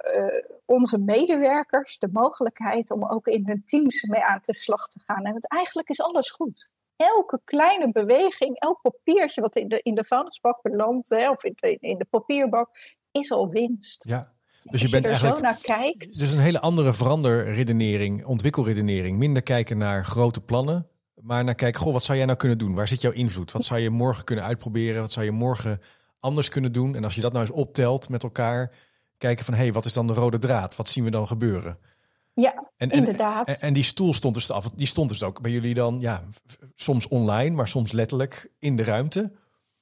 onze 0.65 0.99
medewerkers 0.99 1.99
de 1.99 2.09
mogelijkheid 2.13 2.91
om 2.91 3.07
ook 3.07 3.27
in 3.27 3.47
hun 3.47 3.63
teams 3.65 4.03
mee 4.03 4.25
aan 4.25 4.39
de 4.43 4.55
slag 4.55 4.89
te 4.89 5.01
gaan. 5.07 5.25
En 5.25 5.39
eigenlijk 5.39 5.89
is 5.89 6.01
alles 6.01 6.31
goed 6.31 6.71
elke 6.97 7.41
kleine 7.45 7.93
beweging, 7.93 8.59
elk 8.59 8.81
papiertje 8.81 9.41
wat 9.41 9.57
in 9.57 9.69
de, 9.69 9.81
in 9.83 9.95
de 9.95 10.05
vuilnisbak 10.05 10.63
belandt, 10.63 11.09
hè, 11.09 11.31
of 11.31 11.45
in 11.45 11.53
de, 11.57 11.77
in 11.81 11.99
de 11.99 12.05
papierbak, 12.05 12.69
is 13.11 13.31
al 13.31 13.49
winst. 13.49 14.05
Ja. 14.05 14.33
Dus 14.63 14.81
je, 14.81 14.89
bent 14.89 15.05
er 15.05 15.11
eigenlijk. 15.11 15.39
Zo 15.41 15.45
naar 15.45 15.59
kijkt. 15.63 16.19
Dus 16.19 16.33
een 16.33 16.39
hele 16.39 16.61
andere 16.61 16.95
veranderredenering, 16.95 18.25
ontwikkelredenering. 18.25 19.19
Minder 19.19 19.43
kijken 19.43 19.79
naar 19.79 20.05
grote 20.05 20.41
plannen, 20.41 20.89
maar 21.15 21.45
naar 21.45 21.55
kijken, 21.55 21.81
goh, 21.81 21.93
wat 21.93 22.05
zou 22.05 22.19
jij 22.19 22.27
nou 22.27 22.39
kunnen 22.39 22.59
doen? 22.59 22.75
Waar 22.75 22.89
zit 22.89 23.01
jouw 23.01 23.13
invloed? 23.13 23.53
Wat 23.53 23.65
zou 23.65 23.81
je 23.81 23.91
morgen 23.91 24.25
kunnen 24.25 24.45
uitproberen? 24.45 25.01
Wat 25.01 25.13
zou 25.13 25.27
je 25.27 25.33
morgen 25.33 25.81
anders 26.21 26.49
kunnen 26.49 26.73
doen? 26.73 26.95
En 26.95 27.05
als 27.05 27.15
je 27.15 27.21
dat 27.21 27.33
nou 27.33 27.45
eens 27.45 27.55
optelt 27.55 28.09
met 28.09 28.23
elkaar, 28.23 28.73
kijken 29.19 29.45
van, 29.45 29.55
hé, 29.55 29.61
hey, 29.61 29.73
wat 29.73 29.85
is 29.85 29.93
dan 29.93 30.07
de 30.07 30.13
rode 30.13 30.39
draad? 30.39 30.77
Wat 30.77 30.89
zien 30.89 31.05
we 31.05 31.11
dan 31.11 31.27
gebeuren? 31.27 31.79
Ja, 32.35 32.71
en, 32.77 32.91
inderdaad. 32.91 33.47
En, 33.47 33.57
en, 33.61 33.73
die 33.73 33.83
stoel 33.83 34.15
stond 34.15 34.35
dus 34.35 34.51
af, 34.51 34.71
die 34.71 34.87
stond 34.87 35.09
dus 35.09 35.23
ook 35.23 35.41
bij 35.41 35.51
jullie 35.51 35.75
dan, 35.75 36.01
ja, 36.01 36.23
soms 36.75 37.09
online, 37.09 37.57
maar 37.57 37.69
soms 37.69 37.93
letterlijk 37.93 38.51
in 38.59 38.77
de 38.77 38.85
ruimte. 38.85 39.33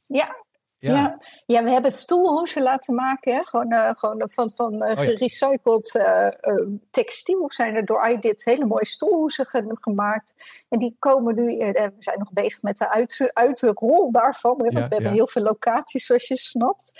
Ja, 0.00 0.36
ja. 0.78 1.18
ja. 1.46 1.64
we 1.64 1.70
hebben 1.70 1.92
stoelhoezen 1.92 2.62
laten 2.62 2.94
maken. 2.94 3.34
Hè? 3.34 3.44
Gewoon, 3.44 3.72
uh, 3.72 3.90
gewoon 3.94 4.28
van, 4.32 4.52
van 4.54 4.74
uh, 4.74 4.98
gerecycled 4.98 5.94
uh, 5.94 6.28
textiel 6.90 7.52
zijn 7.52 7.74
er 7.74 7.84
door 7.84 8.08
iDit 8.08 8.44
hele 8.44 8.66
mooie 8.66 8.86
stoelhoezen 8.86 9.46
gemaakt. 9.80 10.34
En 10.68 10.78
die 10.78 10.96
komen 10.98 11.34
nu, 11.34 11.56
we 11.56 11.92
zijn 11.98 12.18
nog 12.18 12.32
bezig 12.32 12.62
met 12.62 12.76
de 12.76 12.90
uit, 12.90 13.30
uitrol 13.32 14.10
daarvan. 14.10 14.62
Hè? 14.64 14.70
Want 14.70 14.88
we 14.88 14.94
hebben 14.94 15.12
heel 15.12 15.28
veel 15.28 15.42
locaties, 15.42 16.06
zoals 16.06 16.28
je 16.28 16.36
snapt. 16.36 16.92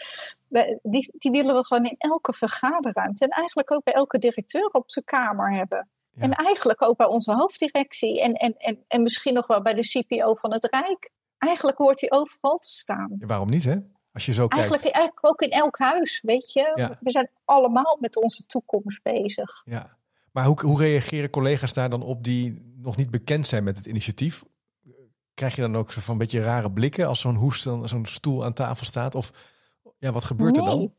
Die, 0.83 1.13
die 1.19 1.31
willen 1.31 1.55
we 1.55 1.65
gewoon 1.65 1.85
in 1.85 1.97
elke 1.99 2.33
vergaderruimte. 2.33 3.25
En 3.25 3.31
eigenlijk 3.31 3.73
ook 3.73 3.85
bij 3.85 3.95
elke 3.95 4.19
directeur 4.19 4.67
op 4.67 4.91
zijn 4.91 5.05
kamer 5.05 5.53
hebben. 5.53 5.89
En 6.17 6.33
eigenlijk 6.33 6.83
ook 6.83 6.97
bij 6.97 7.07
onze 7.07 7.33
hoofddirectie. 7.33 8.21
En, 8.21 8.35
en, 8.35 8.57
en, 8.57 8.85
en 8.89 9.03
misschien 9.03 9.35
nog 9.35 9.47
wel 9.47 9.63
bij 9.63 9.75
de 9.75 9.89
CPO 9.89 10.35
van 10.35 10.53
het 10.53 10.65
Rijk 10.65 11.11
eigenlijk 11.39 11.79
hoort 11.79 12.01
hij 12.01 12.11
overal 12.13 12.57
te 12.59 12.71
staan. 12.71 13.17
Ja, 13.19 13.27
waarom 13.27 13.51
niet, 13.51 13.65
hè? 13.65 13.77
Als 14.13 14.27
je 14.27 14.33
zo 14.33 14.49
kijkt. 14.49 14.85
Eigenlijk 14.85 15.27
ook 15.27 15.41
in 15.41 15.51
elk 15.51 15.79
huis, 15.79 16.21
weet 16.21 16.53
je. 16.53 16.97
We 17.01 17.11
zijn 17.11 17.31
allemaal 17.45 17.97
met 18.01 18.17
onze 18.17 18.47
toekomst 18.47 19.03
bezig. 19.03 19.63
Ja, 19.65 19.97
maar 20.33 20.45
hoe, 20.45 20.61
hoe 20.61 20.79
reageren 20.79 21.31
collega's 21.31 21.73
daar 21.73 21.91
dan 21.91 22.03
op 22.03 22.25
die 22.25 22.75
nog 22.77 22.97
niet 22.97 23.11
bekend 23.11 23.47
zijn 23.47 23.65
met 23.65 23.77
het 23.77 23.87
initiatief? 23.87 24.45
Krijg 25.35 25.55
je 25.55 25.61
dan 25.61 25.77
ook 25.77 25.93
van 25.93 26.13
een 26.13 26.19
beetje 26.19 26.43
rare 26.43 26.73
blikken 26.73 27.07
als 27.07 27.21
zo'n 27.21 27.35
hoest, 27.35 27.63
zo'n 27.63 28.07
stoel 28.07 28.45
aan 28.45 28.53
tafel 28.53 28.87
staat? 28.87 29.15
Of 29.15 29.33
ja, 30.01 30.13
wat 30.13 30.25
gebeurt 30.25 30.57
er 30.57 30.65
dan? 30.65 30.93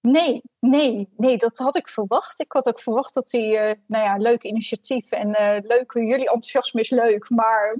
Nee, 0.00 0.42
nee, 0.58 1.08
nee, 1.16 1.36
dat 1.36 1.58
had 1.58 1.76
ik 1.76 1.88
verwacht. 1.88 2.40
Ik 2.40 2.52
had 2.52 2.68
ook 2.68 2.80
verwacht 2.80 3.14
dat 3.14 3.28
die, 3.28 3.52
uh, 3.52 3.72
nou 3.86 4.04
ja, 4.04 4.16
leuk 4.16 4.42
initiatief 4.42 5.10
en 5.10 5.28
uh, 5.28 5.56
leuk, 5.62 5.92
jullie 5.92 6.30
enthousiasme 6.30 6.80
is 6.80 6.90
leuk, 6.90 7.30
maar 7.30 7.76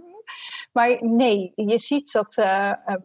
Maar 0.72 0.96
nee, 1.00 1.52
je 1.54 1.78
ziet 1.78 2.12
dat 2.12 2.34
we 2.34 2.42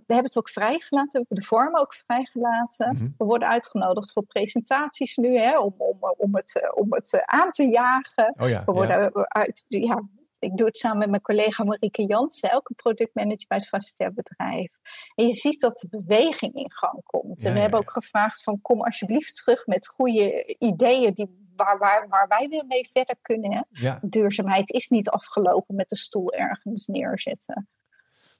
hebben 0.07 0.25
het 0.25 0.37
ook 0.37 0.49
vrijgelaten. 0.49 1.11
We 1.11 1.25
hebben 1.27 1.37
de 1.37 1.43
vorm 1.43 1.77
ook 1.77 1.93
vrijgelaten. 1.93 2.95
Mhm. 2.95 3.07
We 3.17 3.25
worden 3.25 3.47
uitgenodigd 3.47 4.11
voor 4.11 4.23
presentaties 4.23 5.15
nu 5.15 5.37
hè, 5.37 5.59
om, 5.59 5.73
om, 5.77 5.97
om 6.17 6.35
het, 6.35 6.71
om 6.75 6.93
het 6.93 7.21
aan 7.25 7.51
te 7.51 7.67
jagen. 7.67 8.33
Oh 8.37 8.49
ja, 8.49 8.63
we 8.65 8.71
worden 8.71 9.13
uit, 9.13 9.65
ja, 9.67 10.03
ik 10.41 10.57
doe 10.57 10.67
het 10.67 10.77
samen 10.77 10.97
met 10.97 11.09
mijn 11.09 11.21
collega 11.21 11.63
Marieke 11.63 12.05
Jansen, 12.05 12.53
ook 12.53 12.69
een 12.69 12.75
productmanager 12.75 13.45
bij 13.47 13.61
het 13.97 14.15
bedrijf. 14.15 14.73
En 15.15 15.27
je 15.27 15.33
ziet 15.33 15.61
dat 15.61 15.79
de 15.79 15.87
beweging 15.89 16.53
in 16.53 16.71
gang 16.71 17.03
komt. 17.03 17.43
en 17.43 17.53
we 17.53 17.59
hebben 17.59 17.79
ook 17.79 17.91
gevraagd 17.91 18.43
van 18.43 18.61
kom 18.61 18.81
alsjeblieft 18.81 19.35
terug 19.35 19.65
met 19.65 19.87
goede 19.87 20.55
ideeën 20.59 21.13
die, 21.13 21.49
waar, 21.55 21.77
waar, 21.77 22.07
waar 22.07 22.27
wij 22.27 22.47
weer 22.49 22.65
mee 22.65 22.89
verder 22.93 23.15
kunnen. 23.21 23.67
Duurzaamheid 24.01 24.71
is 24.71 24.87
niet 24.87 25.09
afgelopen 25.09 25.75
met 25.75 25.89
de 25.89 25.97
stoel 25.97 26.31
ergens 26.33 26.87
neerzetten. 26.87 27.69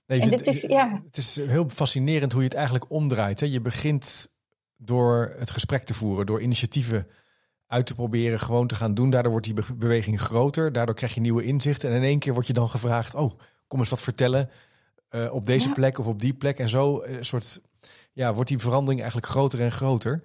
Nee, 0.06 0.22
en 0.22 0.30
dit 0.30 0.48
is, 0.48 0.62
ja. 0.62 1.02
het 1.06 1.18
is 1.18 1.36
heel 1.36 1.70
fascinerend 1.70 2.32
hoe 2.32 2.42
je 2.42 2.48
het 2.48 2.58
eigenlijk 2.58 2.90
omdraait. 2.90 3.40
Hè? 3.40 3.46
Je 3.46 3.62
begint 3.62 4.30
door 4.78 5.36
het 5.38 5.52
gesprek 5.52 5.84
te 5.84 5.94
voeren, 5.94 6.26
door 6.26 6.42
initiatieven 6.42 7.08
uit 7.72 7.86
te 7.86 7.96
proberen, 7.96 8.40
gewoon 8.40 8.68
te 8.68 8.76
gaan 8.76 8.94
doen. 8.94 9.10
Daardoor 9.10 9.32
wordt 9.32 9.48
die 9.48 9.76
beweging 9.76 10.22
groter. 10.22 10.72
Daardoor 10.72 10.96
krijg 10.96 11.14
je 11.14 11.22
nieuwe 11.22 11.44
inzichten. 11.44 11.90
En 11.90 11.96
in 11.96 12.04
één 12.04 12.20
keer 12.20 12.34
word 12.34 12.48
je 12.48 12.54
dan 12.54 12.70
gevraagd: 12.70 13.16
Oh, 13.16 13.32
kom 13.68 13.80
eens 13.80 13.90
wat 13.90 14.02
vertellen. 14.02 14.50
Uh, 15.12 15.34
op 15.34 15.46
deze 15.46 15.72
plek 15.72 15.98
of 15.98 16.06
op 16.06 16.20
die 16.20 16.34
plek. 16.34 16.60
En 16.60 16.70
zo 16.70 17.04
uh, 17.04 17.18
soort, 17.22 17.62
ja, 18.14 18.34
wordt 18.34 18.50
die 18.50 18.60
verandering 18.60 19.02
eigenlijk 19.02 19.32
groter 19.32 19.62
en 19.62 19.72
groter. 19.72 20.24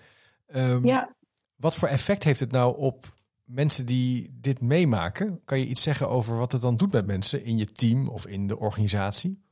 Um, 0.55 0.87
ja. 0.87 1.15
Wat 1.57 1.77
voor 1.77 1.89
effect 1.89 2.25
heeft 2.25 2.41
het 2.41 2.53
nou 2.53 2.79
op 2.79 3.15
mensen 3.45 3.87
die 3.87 4.37
dit 4.41 4.61
meemaken? 4.61 5.41
Kan 5.45 5.59
je 5.59 5.67
iets 5.67 5.83
zeggen 5.83 6.09
over 6.09 6.37
wat 6.37 6.53
het 6.53 6.61
dan 6.61 6.77
doet 6.77 6.93
met 6.93 7.07
mensen 7.07 7.45
in 7.45 7.59
je 7.59 7.67
team 7.67 8.09
of 8.09 8.27
in 8.27 8.47
de 8.47 8.59
organisatie? 8.59 9.46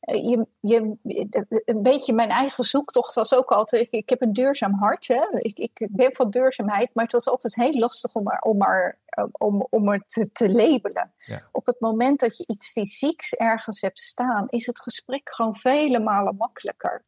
Eh, 0.00 0.28
je, 0.28 0.46
je, 0.60 0.96
een 1.64 1.82
beetje 1.82 2.12
mijn 2.12 2.30
eigen 2.30 2.64
zoektocht 2.64 3.14
was 3.14 3.34
ook 3.34 3.50
altijd. 3.50 3.88
Ik, 3.90 4.08
heb 4.08 4.22
een 4.22 4.32
duurzaam 4.32 4.74
hart. 4.74 5.08
Hè? 5.08 5.38
Ik, 5.38 5.58
ik 5.58 5.88
ben 5.90 6.14
van 6.14 6.30
duurzaamheid, 6.30 6.90
maar 6.92 7.04
het 7.04 7.12
was 7.12 7.28
altijd 7.28 7.54
heel 7.54 7.78
lastig 7.78 8.14
om, 8.14 8.30
er, 8.30 8.40
om, 8.40 8.62
er, 8.62 8.98
om, 9.32 9.66
om 9.70 9.88
het 9.88 10.04
te, 10.06 10.32
te 10.32 10.52
labelen. 10.52 11.12
Op 11.52 11.66
het 11.66 11.80
moment 11.80 12.20
dat 12.20 12.36
je 12.36 12.44
iets 12.46 12.70
fysieks 12.70 13.32
ergens 13.34 13.80
hebt 13.80 14.00
staan, 14.00 14.48
is 14.48 14.66
het 14.66 14.80
gesprek 14.80 15.34
gewoon 15.34 15.56
vele 15.56 15.98
malen 15.98 16.36
makkelijker. 16.36 17.04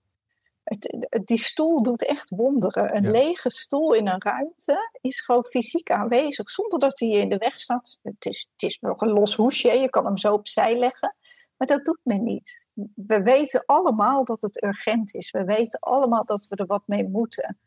Het, 0.64 1.08
die 1.24 1.38
stoel 1.38 1.82
doet 1.82 2.06
echt 2.06 2.30
wonderen. 2.30 2.96
Een 2.96 3.10
lege 3.10 3.50
stoel 3.50 3.94
in 3.94 4.06
een 4.08 4.22
ruimte 4.22 4.90
is 5.00 5.20
gewoon 5.20 5.44
fysiek 5.44 5.90
aanwezig, 5.90 6.50
zonder 6.50 6.78
dat 6.78 6.98
hij 6.98 7.08
je 7.08 7.18
in 7.18 7.28
de 7.28 7.38
weg 7.38 7.60
staat. 7.60 7.98
Het 8.02 8.24
is, 8.24 8.48
het 8.52 8.70
is 8.70 8.78
nog 8.80 9.00
een 9.00 9.12
los 9.12 9.34
hoesje, 9.34 9.68
je 9.68 9.90
kan 9.90 10.04
hem 10.04 10.16
zo 10.16 10.32
opzij 10.32 10.78
leggen. 10.78 11.16
Maar 11.60 11.68
dat 11.68 11.84
doet 11.84 12.00
men 12.02 12.22
niet. 12.22 12.66
We 12.94 13.22
weten 13.22 13.62
allemaal 13.66 14.24
dat 14.24 14.40
het 14.40 14.64
urgent 14.64 15.14
is. 15.14 15.30
We 15.30 15.44
weten 15.44 15.80
allemaal 15.80 16.24
dat 16.24 16.46
we 16.46 16.56
er 16.56 16.66
wat 16.66 16.82
mee 16.86 17.08
moeten. 17.08 17.58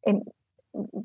En 0.00 0.34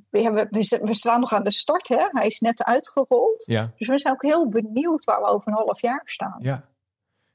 we, 0.09 0.47
we, 0.81 0.93
staan 0.93 1.19
nog 1.19 1.33
aan 1.33 1.43
de 1.43 1.51
start, 1.51 1.87
hè? 1.87 2.07
hij 2.11 2.25
is 2.25 2.39
net 2.39 2.63
uitgerold. 2.63 3.45
Ja. 3.45 3.71
Dus 3.77 3.87
we 3.87 3.99
zijn 3.99 4.13
ook 4.13 4.21
heel 4.21 4.49
benieuwd 4.49 5.03
waar 5.03 5.19
we 5.19 5.27
over 5.27 5.47
een 5.47 5.57
half 5.57 5.81
jaar 5.81 6.01
staan. 6.05 6.35
Ja, 6.39 6.69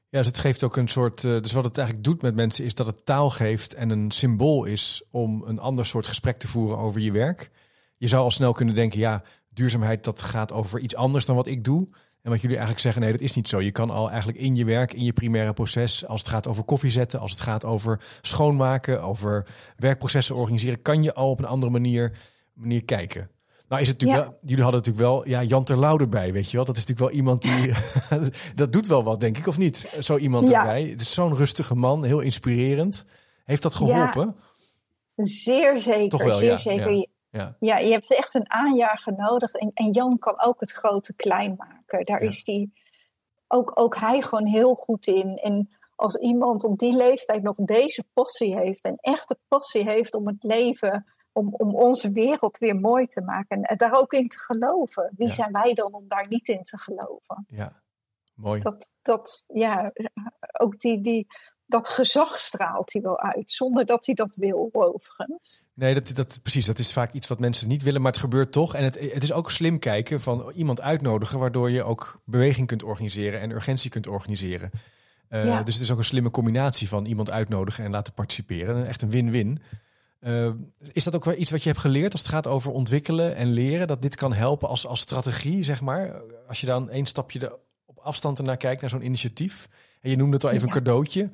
ja 0.09 0.17
dus 0.17 0.27
het 0.27 0.37
geeft 0.37 0.63
ook 0.63 0.75
een 0.75 0.87
soort. 0.87 1.23
Uh, 1.23 1.41
dus 1.41 1.51
wat 1.51 1.63
het 1.63 1.77
eigenlijk 1.77 2.07
doet 2.07 2.21
met 2.21 2.35
mensen 2.35 2.65
is 2.65 2.75
dat 2.75 2.85
het 2.85 3.05
taal 3.05 3.29
geeft 3.29 3.73
en 3.73 3.89
een 3.89 4.11
symbool 4.11 4.65
is 4.65 5.03
om 5.11 5.43
een 5.45 5.59
ander 5.59 5.85
soort 5.85 6.07
gesprek 6.07 6.37
te 6.37 6.47
voeren 6.47 6.77
over 6.77 7.01
je 7.01 7.11
werk. 7.11 7.51
Je 7.97 8.07
zou 8.07 8.23
al 8.23 8.31
snel 8.31 8.53
kunnen 8.53 8.75
denken, 8.75 8.99
ja, 8.99 9.23
duurzaamheid 9.49 10.03
dat 10.03 10.21
gaat 10.21 10.51
over 10.51 10.79
iets 10.79 10.95
anders 10.95 11.25
dan 11.25 11.35
wat 11.35 11.47
ik 11.47 11.63
doe. 11.63 11.89
En 12.21 12.29
wat 12.31 12.41
jullie 12.41 12.57
eigenlijk 12.57 12.85
zeggen, 12.85 13.01
nee, 13.01 13.11
dat 13.11 13.21
is 13.21 13.35
niet 13.35 13.47
zo. 13.47 13.61
Je 13.61 13.71
kan 13.71 13.89
al 13.89 14.09
eigenlijk 14.09 14.39
in 14.39 14.55
je 14.55 14.65
werk, 14.65 14.93
in 14.93 15.03
je 15.03 15.13
primaire 15.13 15.53
proces, 15.53 16.05
als 16.05 16.21
het 16.21 16.29
gaat 16.29 16.47
over 16.47 16.63
koffie 16.63 16.91
zetten, 16.91 17.19
als 17.19 17.31
het 17.31 17.41
gaat 17.41 17.65
over 17.65 18.01
schoonmaken, 18.21 19.01
over 19.01 19.45
werkprocessen 19.77 20.35
organiseren, 20.35 20.81
kan 20.81 21.03
je 21.03 21.13
al 21.13 21.29
op 21.29 21.39
een 21.39 21.45
andere 21.45 21.71
manier, 21.71 22.17
manier 22.53 22.85
kijken. 22.85 23.29
Nou 23.67 23.81
is 23.81 23.87
het 23.87 24.01
natuurlijk 24.01 24.27
wel, 24.27 24.39
jullie 24.41 24.63
hadden 24.63 24.81
natuurlijk 24.81 25.07
wel 25.07 25.27
ja, 25.27 25.43
Jan 25.43 25.63
Terlouw 25.63 25.97
erbij, 25.97 26.33
weet 26.33 26.51
je 26.51 26.57
wel. 26.57 26.65
Dat 26.65 26.75
is 26.75 26.85
natuurlijk 26.85 27.09
wel 27.09 27.19
iemand 27.19 27.41
die, 27.41 27.73
dat 28.55 28.71
doet 28.71 28.87
wel 28.87 29.03
wat, 29.03 29.19
denk 29.19 29.37
ik, 29.37 29.47
of 29.47 29.57
niet? 29.57 29.95
Zo 29.99 30.17
iemand 30.17 30.51
erbij. 30.51 30.83
Het 30.83 31.01
is 31.01 31.13
zo'n 31.13 31.35
rustige 31.35 31.75
man, 31.75 32.03
heel 32.03 32.19
inspirerend. 32.19 33.05
Heeft 33.45 33.61
dat 33.61 33.75
geholpen? 33.75 34.35
Ja, 35.15 35.23
zeer 35.25 35.79
zeker, 35.79 36.09
Toch 36.09 36.23
wel, 36.23 36.35
zeer 36.35 36.59
zeker. 36.59 37.07
Ja. 37.31 37.55
ja, 37.59 37.77
je 37.77 37.91
hebt 37.91 38.15
echt 38.15 38.35
een 38.35 38.51
aanjager 38.51 39.13
nodig. 39.13 39.53
En, 39.53 39.71
en 39.73 39.91
Jan 39.91 40.17
kan 40.17 40.41
ook 40.41 40.59
het 40.59 40.71
grote 40.71 41.15
klein 41.15 41.55
maken. 41.57 42.05
Daar 42.05 42.21
is 42.21 42.43
die, 42.43 42.73
ook, 43.47 43.71
ook 43.79 43.97
hij 43.97 44.21
gewoon 44.21 44.45
heel 44.45 44.75
goed 44.75 45.07
in. 45.07 45.37
En 45.37 45.69
als 45.95 46.15
iemand 46.15 46.63
op 46.63 46.77
die 46.77 46.95
leeftijd 46.95 47.43
nog 47.43 47.55
deze 47.55 48.03
passie 48.13 48.57
heeft, 48.57 48.83
en 48.83 48.95
echte 48.95 49.39
passie 49.47 49.83
heeft 49.83 50.15
om 50.15 50.27
het 50.27 50.43
leven, 50.43 51.05
om, 51.31 51.53
om 51.53 51.75
onze 51.75 52.11
wereld 52.11 52.57
weer 52.57 52.75
mooi 52.75 53.05
te 53.05 53.21
maken. 53.21 53.61
En 53.61 53.77
daar 53.77 53.93
ook 53.93 54.13
in 54.13 54.27
te 54.27 54.39
geloven. 54.39 55.13
Wie 55.17 55.29
zijn 55.29 55.51
wij 55.51 55.73
dan 55.73 55.93
om 55.93 56.07
daar 56.07 56.27
niet 56.27 56.47
in 56.47 56.63
te 56.63 56.77
geloven? 56.77 57.45
Ja, 57.47 57.81
mooi. 58.33 58.61
Dat, 58.61 58.93
dat 59.01 59.45
ja, 59.53 59.91
ook 60.59 60.79
die, 60.79 61.01
die 61.01 61.27
dat 61.69 61.89
gezag 61.89 62.39
straalt 62.39 62.93
hij 62.93 63.01
wel 63.01 63.19
uit, 63.19 63.51
zonder 63.51 63.85
dat 63.85 64.05
hij 64.05 64.15
dat 64.15 64.35
wil, 64.35 64.69
overigens. 64.71 65.61
Nee, 65.73 65.93
dat, 65.93 66.15
dat, 66.15 66.39
precies. 66.41 66.65
Dat 66.65 66.79
is 66.79 66.93
vaak 66.93 67.13
iets 67.13 67.27
wat 67.27 67.39
mensen 67.39 67.67
niet 67.67 67.81
willen, 67.81 68.01
maar 68.01 68.11
het 68.11 68.21
gebeurt 68.21 68.51
toch. 68.51 68.75
En 68.75 68.83
het, 68.83 68.99
het 68.99 69.23
is 69.23 69.31
ook 69.31 69.51
slim 69.51 69.79
kijken 69.79 70.21
van 70.21 70.51
iemand 70.55 70.81
uitnodigen, 70.81 71.39
waardoor 71.39 71.69
je 71.69 71.83
ook 71.83 72.21
beweging 72.25 72.67
kunt 72.67 72.83
organiseren 72.83 73.39
en 73.39 73.51
urgentie 73.51 73.89
kunt 73.89 74.07
organiseren. 74.07 74.71
Uh, 75.29 75.63
Dus 75.63 75.73
het 75.73 75.83
is 75.83 75.91
ook 75.91 75.97
een 75.97 76.05
slimme 76.05 76.29
combinatie 76.29 76.87
van 76.87 77.05
iemand 77.05 77.31
uitnodigen 77.31 77.83
en 77.83 77.91
laten 77.91 78.13
participeren. 78.13 78.87
Echt 78.87 79.01
een 79.01 79.09
win-win. 79.09 79.61
Uh, 80.21 80.49
is 80.91 81.03
dat 81.03 81.15
ook 81.15 81.25
wel 81.25 81.37
iets 81.37 81.51
wat 81.51 81.63
je 81.63 81.69
hebt 81.69 81.81
geleerd 81.81 82.11
als 82.11 82.21
het 82.21 82.31
gaat 82.31 82.47
over 82.47 82.71
ontwikkelen 82.71 83.35
en 83.35 83.47
leren? 83.47 83.87
Dat 83.87 84.01
dit 84.01 84.15
kan 84.15 84.33
helpen 84.33 84.67
als, 84.67 84.87
als 84.87 84.99
strategie, 84.99 85.63
zeg 85.63 85.81
maar? 85.81 86.21
Als 86.47 86.59
je 86.59 86.65
dan 86.65 86.89
één 86.89 87.05
stapje 87.05 87.39
de, 87.39 87.57
op 87.85 87.97
afstand 87.97 88.37
ernaar 88.37 88.57
kijkt, 88.57 88.81
naar 88.81 88.89
zo'n 88.89 89.05
initiatief. 89.05 89.69
En 90.01 90.09
je 90.09 90.15
noemde 90.15 90.33
het 90.35 90.43
al 90.43 90.51
even 90.51 90.67
een 90.67 90.73
cadeautje. 90.73 91.29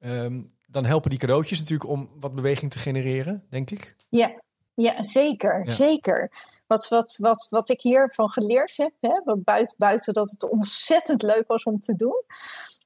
Um, 0.00 0.46
dan 0.66 0.84
helpen 0.84 1.10
die 1.10 1.18
cadeautjes 1.18 1.58
natuurlijk 1.58 1.90
om 1.90 2.08
wat 2.20 2.34
beweging 2.34 2.70
te 2.70 2.78
genereren, 2.78 3.46
denk 3.50 3.70
ik. 3.70 3.94
Ja, 4.08 4.40
ja 4.74 5.02
zeker. 5.02 5.72
zeker. 5.72 6.30
Wat, 6.66 6.88
wat, 6.88 7.16
wat, 7.16 7.46
wat 7.50 7.70
ik 7.70 7.80
hiervan 7.80 8.30
geleerd 8.30 8.76
heb, 8.76 8.92
hè, 9.00 9.34
buiten, 9.36 9.76
buiten 9.78 10.14
dat 10.14 10.30
het 10.30 10.50
ontzettend 10.50 11.22
leuk 11.22 11.44
was 11.46 11.62
om 11.62 11.80
te 11.80 11.96
doen, 11.96 12.24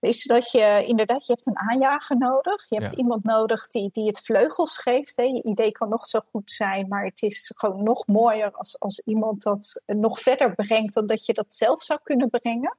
is 0.02 0.24
dat 0.24 0.50
je 0.50 0.84
inderdaad, 0.86 1.26
je 1.26 1.32
hebt 1.32 1.46
een 1.46 1.58
aanjager 1.58 2.18
nodig. 2.18 2.68
Je 2.68 2.80
hebt 2.80 2.92
iemand 2.92 3.24
nodig 3.24 3.68
die, 3.68 3.90
die 3.92 4.06
het 4.06 4.20
vleugels 4.20 4.78
geeft. 4.78 5.16
Hè. 5.16 5.22
Je 5.22 5.42
idee 5.42 5.72
kan 5.72 5.88
nog 5.88 6.06
zo 6.06 6.20
goed 6.30 6.52
zijn, 6.52 6.88
maar 6.88 7.04
het 7.04 7.22
is 7.22 7.50
gewoon 7.54 7.82
nog 7.82 8.06
mooier 8.06 8.52
als, 8.52 8.80
als 8.80 8.98
iemand 9.04 9.42
dat 9.42 9.82
nog 9.86 10.20
verder 10.20 10.54
brengt 10.54 10.94
dan 10.94 11.06
dat 11.06 11.26
je 11.26 11.34
dat 11.34 11.54
zelf 11.54 11.82
zou 11.82 12.00
kunnen 12.02 12.30
brengen. 12.30 12.76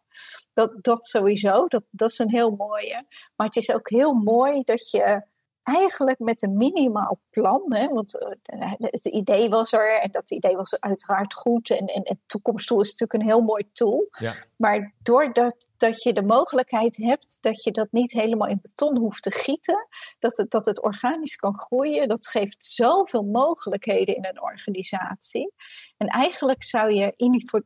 Dat, 0.53 0.83
dat 0.83 1.05
sowieso, 1.05 1.67
dat, 1.67 1.83
dat 1.89 2.12
is 2.12 2.19
een 2.19 2.29
heel 2.29 2.51
mooie. 2.51 3.05
Maar 3.36 3.48
het 3.48 3.55
is 3.55 3.72
ook 3.72 3.89
heel 3.89 4.13
mooi 4.13 4.62
dat 4.63 4.89
je 4.89 5.22
eigenlijk 5.63 6.20
met 6.20 6.43
een 6.43 6.58
minimaal 6.58 7.20
plan, 7.29 7.63
hè, 7.67 7.88
want 7.88 8.20
eh, 8.43 8.74
het 8.77 9.05
idee 9.05 9.50
was 9.50 9.74
er 9.74 10.00
en 10.01 10.12
dat 10.12 10.32
idee 10.32 10.55
was 10.55 10.79
uiteraard 10.79 11.34
goed 11.34 11.70
en, 11.70 11.86
en, 11.88 12.03
en 12.03 12.22
toekomsttool 12.25 12.82
is 12.82 12.91
natuurlijk 12.91 13.13
een 13.13 13.29
heel 13.29 13.41
mooi 13.41 13.70
tool. 13.74 14.08
Ja. 14.12 14.34
Maar 14.55 14.93
doordat 15.01 15.67
dat 15.77 16.03
je 16.03 16.13
de 16.13 16.24
mogelijkheid 16.24 16.98
hebt 16.98 17.38
dat 17.41 17.63
je 17.63 17.72
dat 17.72 17.88
niet 17.91 18.12
helemaal 18.12 18.48
in 18.48 18.60
beton 18.62 18.98
hoeft 18.98 19.24
te 19.24 19.32
gieten, 19.32 19.88
dat 20.20 20.38
het, 20.38 20.51
dat 20.51 20.65
het 20.65 20.82
organisch 20.82 21.36
kan 21.36 21.58
groeien, 21.58 22.08
dat 22.08 22.27
geeft 22.27 22.65
zoveel 22.65 23.24
mogelijkheden 23.24 24.15
in 24.15 24.25
een 24.25 24.41
organisatie. 24.41 25.53
En 25.98 26.08
eigenlijk 26.08 26.63
zou 26.63 26.93
je 26.93 27.13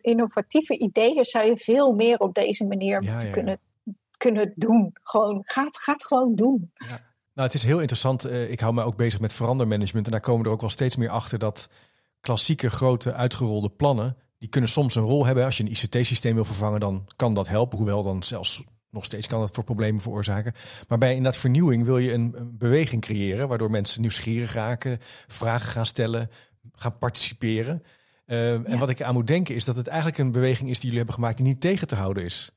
innovatieve 0.01 0.77
ideeën 0.77 1.25
zou 1.25 1.45
je 1.45 1.57
veel 1.57 1.93
meer 1.93 2.19
op 2.19 2.33
deze 2.33 2.65
manier 2.65 3.01
moeten 3.01 3.31
Kunnen, 3.31 3.59
kunnen 4.17 4.53
doen. 4.55 4.95
Gewoon, 5.03 5.41
gaat, 5.43 5.77
gaat 5.77 6.05
gewoon 6.05 6.35
doen. 6.35 6.71
Ja. 6.73 7.06
Nou, 7.37 7.49
het 7.49 7.57
is 7.57 7.63
heel 7.63 7.79
interessant. 7.79 8.25
Eh, 8.25 8.51
ik 8.51 8.59
hou 8.59 8.73
me 8.73 8.83
ook 8.83 8.95
bezig 8.95 9.19
met 9.19 9.33
verandermanagement. 9.33 10.05
En 10.05 10.11
daar 10.11 10.21
komen 10.21 10.45
er 10.45 10.51
ook 10.51 10.61
wel 10.61 10.69
steeds 10.69 10.95
meer 10.95 11.09
achter 11.09 11.39
dat 11.39 11.69
klassieke 12.21 12.69
grote 12.69 13.13
uitgerolde 13.13 13.69
plannen, 13.69 14.17
die 14.39 14.49
kunnen 14.49 14.69
soms 14.69 14.95
een 14.95 15.03
rol 15.03 15.25
hebben. 15.25 15.45
Als 15.45 15.57
je 15.57 15.63
een 15.63 15.71
ICT-systeem 15.71 16.35
wil 16.35 16.45
vervangen, 16.45 16.79
dan 16.79 17.07
kan 17.15 17.33
dat 17.33 17.47
helpen. 17.47 17.77
Hoewel 17.77 18.03
dan 18.03 18.23
zelfs 18.23 18.63
nog 18.89 19.05
steeds 19.05 19.27
kan 19.27 19.39
dat 19.39 19.51
voor 19.51 19.63
problemen 19.63 20.01
veroorzaken. 20.01 20.53
Maar 20.87 20.97
bij 20.97 21.15
inderdaad 21.15 21.39
vernieuwing 21.39 21.85
wil 21.85 21.97
je 21.97 22.13
een, 22.13 22.33
een 22.37 22.57
beweging 22.57 23.01
creëren, 23.01 23.47
waardoor 23.47 23.71
mensen 23.71 24.01
nieuwsgierig 24.01 24.53
raken, 24.53 24.99
vragen 25.27 25.69
gaan 25.71 25.85
stellen, 25.85 26.29
gaan 26.73 26.97
participeren. 26.97 27.83
Uh, 28.25 28.69
En 28.71 28.79
wat 28.79 28.89
ik 28.89 29.01
aan 29.01 29.13
moet 29.13 29.27
denken 29.27 29.55
is 29.55 29.65
dat 29.65 29.75
het 29.75 29.87
eigenlijk 29.87 30.17
een 30.17 30.31
beweging 30.31 30.69
is 30.69 30.75
die 30.75 30.83
jullie 30.83 30.97
hebben 30.97 31.15
gemaakt 31.15 31.37
die 31.37 31.45
niet 31.45 31.61
tegen 31.61 31.87
te 31.87 31.95
houden 31.95 32.23
is. 32.23 32.51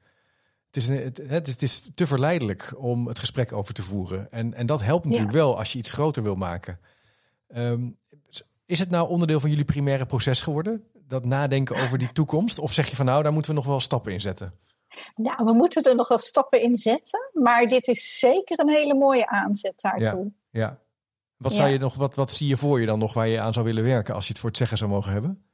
Het 0.70 0.76
is, 0.76 0.88
het, 0.88 1.46
het, 1.46 1.62
is 1.62 1.90
te 1.94 2.06
verleidelijk 2.06 2.72
om 2.76 3.06
het 3.06 3.18
gesprek 3.18 3.52
over 3.52 3.74
te 3.74 3.82
voeren. 3.82 4.32
En, 4.32 4.54
en 4.54 4.66
dat 4.66 4.82
helpt 4.82 5.04
natuurlijk 5.04 5.32
wel 5.32 5.58
als 5.58 5.72
je 5.72 5.78
iets 5.78 5.90
groter 5.90 6.22
wil 6.22 6.34
maken. 6.34 6.80
Um, 7.56 7.98
is 8.66 8.78
het 8.78 8.90
nou 8.90 9.08
onderdeel 9.08 9.40
van 9.40 9.50
jullie 9.50 9.64
primaire 9.64 10.06
proces 10.06 10.42
geworden? 10.42 10.84
Dat 10.94 11.24
nadenken 11.24 11.76
over 11.76 11.98
die 11.98 12.12
toekomst? 12.12 12.58
Of 12.58 12.72
zeg 12.72 12.88
je 12.88 12.96
van 12.96 13.06
nou, 13.06 13.22
daar 13.22 13.32
moeten 13.32 13.50
we 13.50 13.56
nog 13.56 13.66
wel 13.66 13.80
stappen 13.80 14.12
in 14.12 14.20
zetten? 14.20 14.54
Nou, 15.14 15.44
we 15.44 15.52
moeten 15.52 15.82
er 15.82 15.94
nog 15.94 16.08
wel 16.08 16.18
stappen 16.18 16.62
in 16.62 16.76
zetten, 16.76 17.30
maar 17.32 17.68
dit 17.68 17.88
is 17.88 18.18
zeker 18.18 18.60
een 18.60 18.68
hele 18.68 18.94
mooie 18.94 19.26
aanzet 19.26 19.80
daartoe. 19.80 20.32
Ja, 20.50 20.60
ja. 20.60 20.78
Wat, 21.36 21.54
zou 21.54 21.68
je 21.68 21.78
nog, 21.78 21.94
wat, 21.94 22.14
wat 22.14 22.30
zie 22.30 22.48
je 22.48 22.56
voor 22.56 22.80
je 22.80 22.86
dan 22.86 22.98
nog 22.98 23.14
waar 23.14 23.28
je 23.28 23.40
aan 23.40 23.52
zou 23.52 23.64
willen 23.64 23.82
werken 23.84 24.14
als 24.14 24.24
je 24.24 24.30
het 24.30 24.40
voor 24.40 24.48
het 24.48 24.58
zeggen 24.58 24.78
zou 24.78 24.90
mogen 24.90 25.12
hebben? 25.12 25.49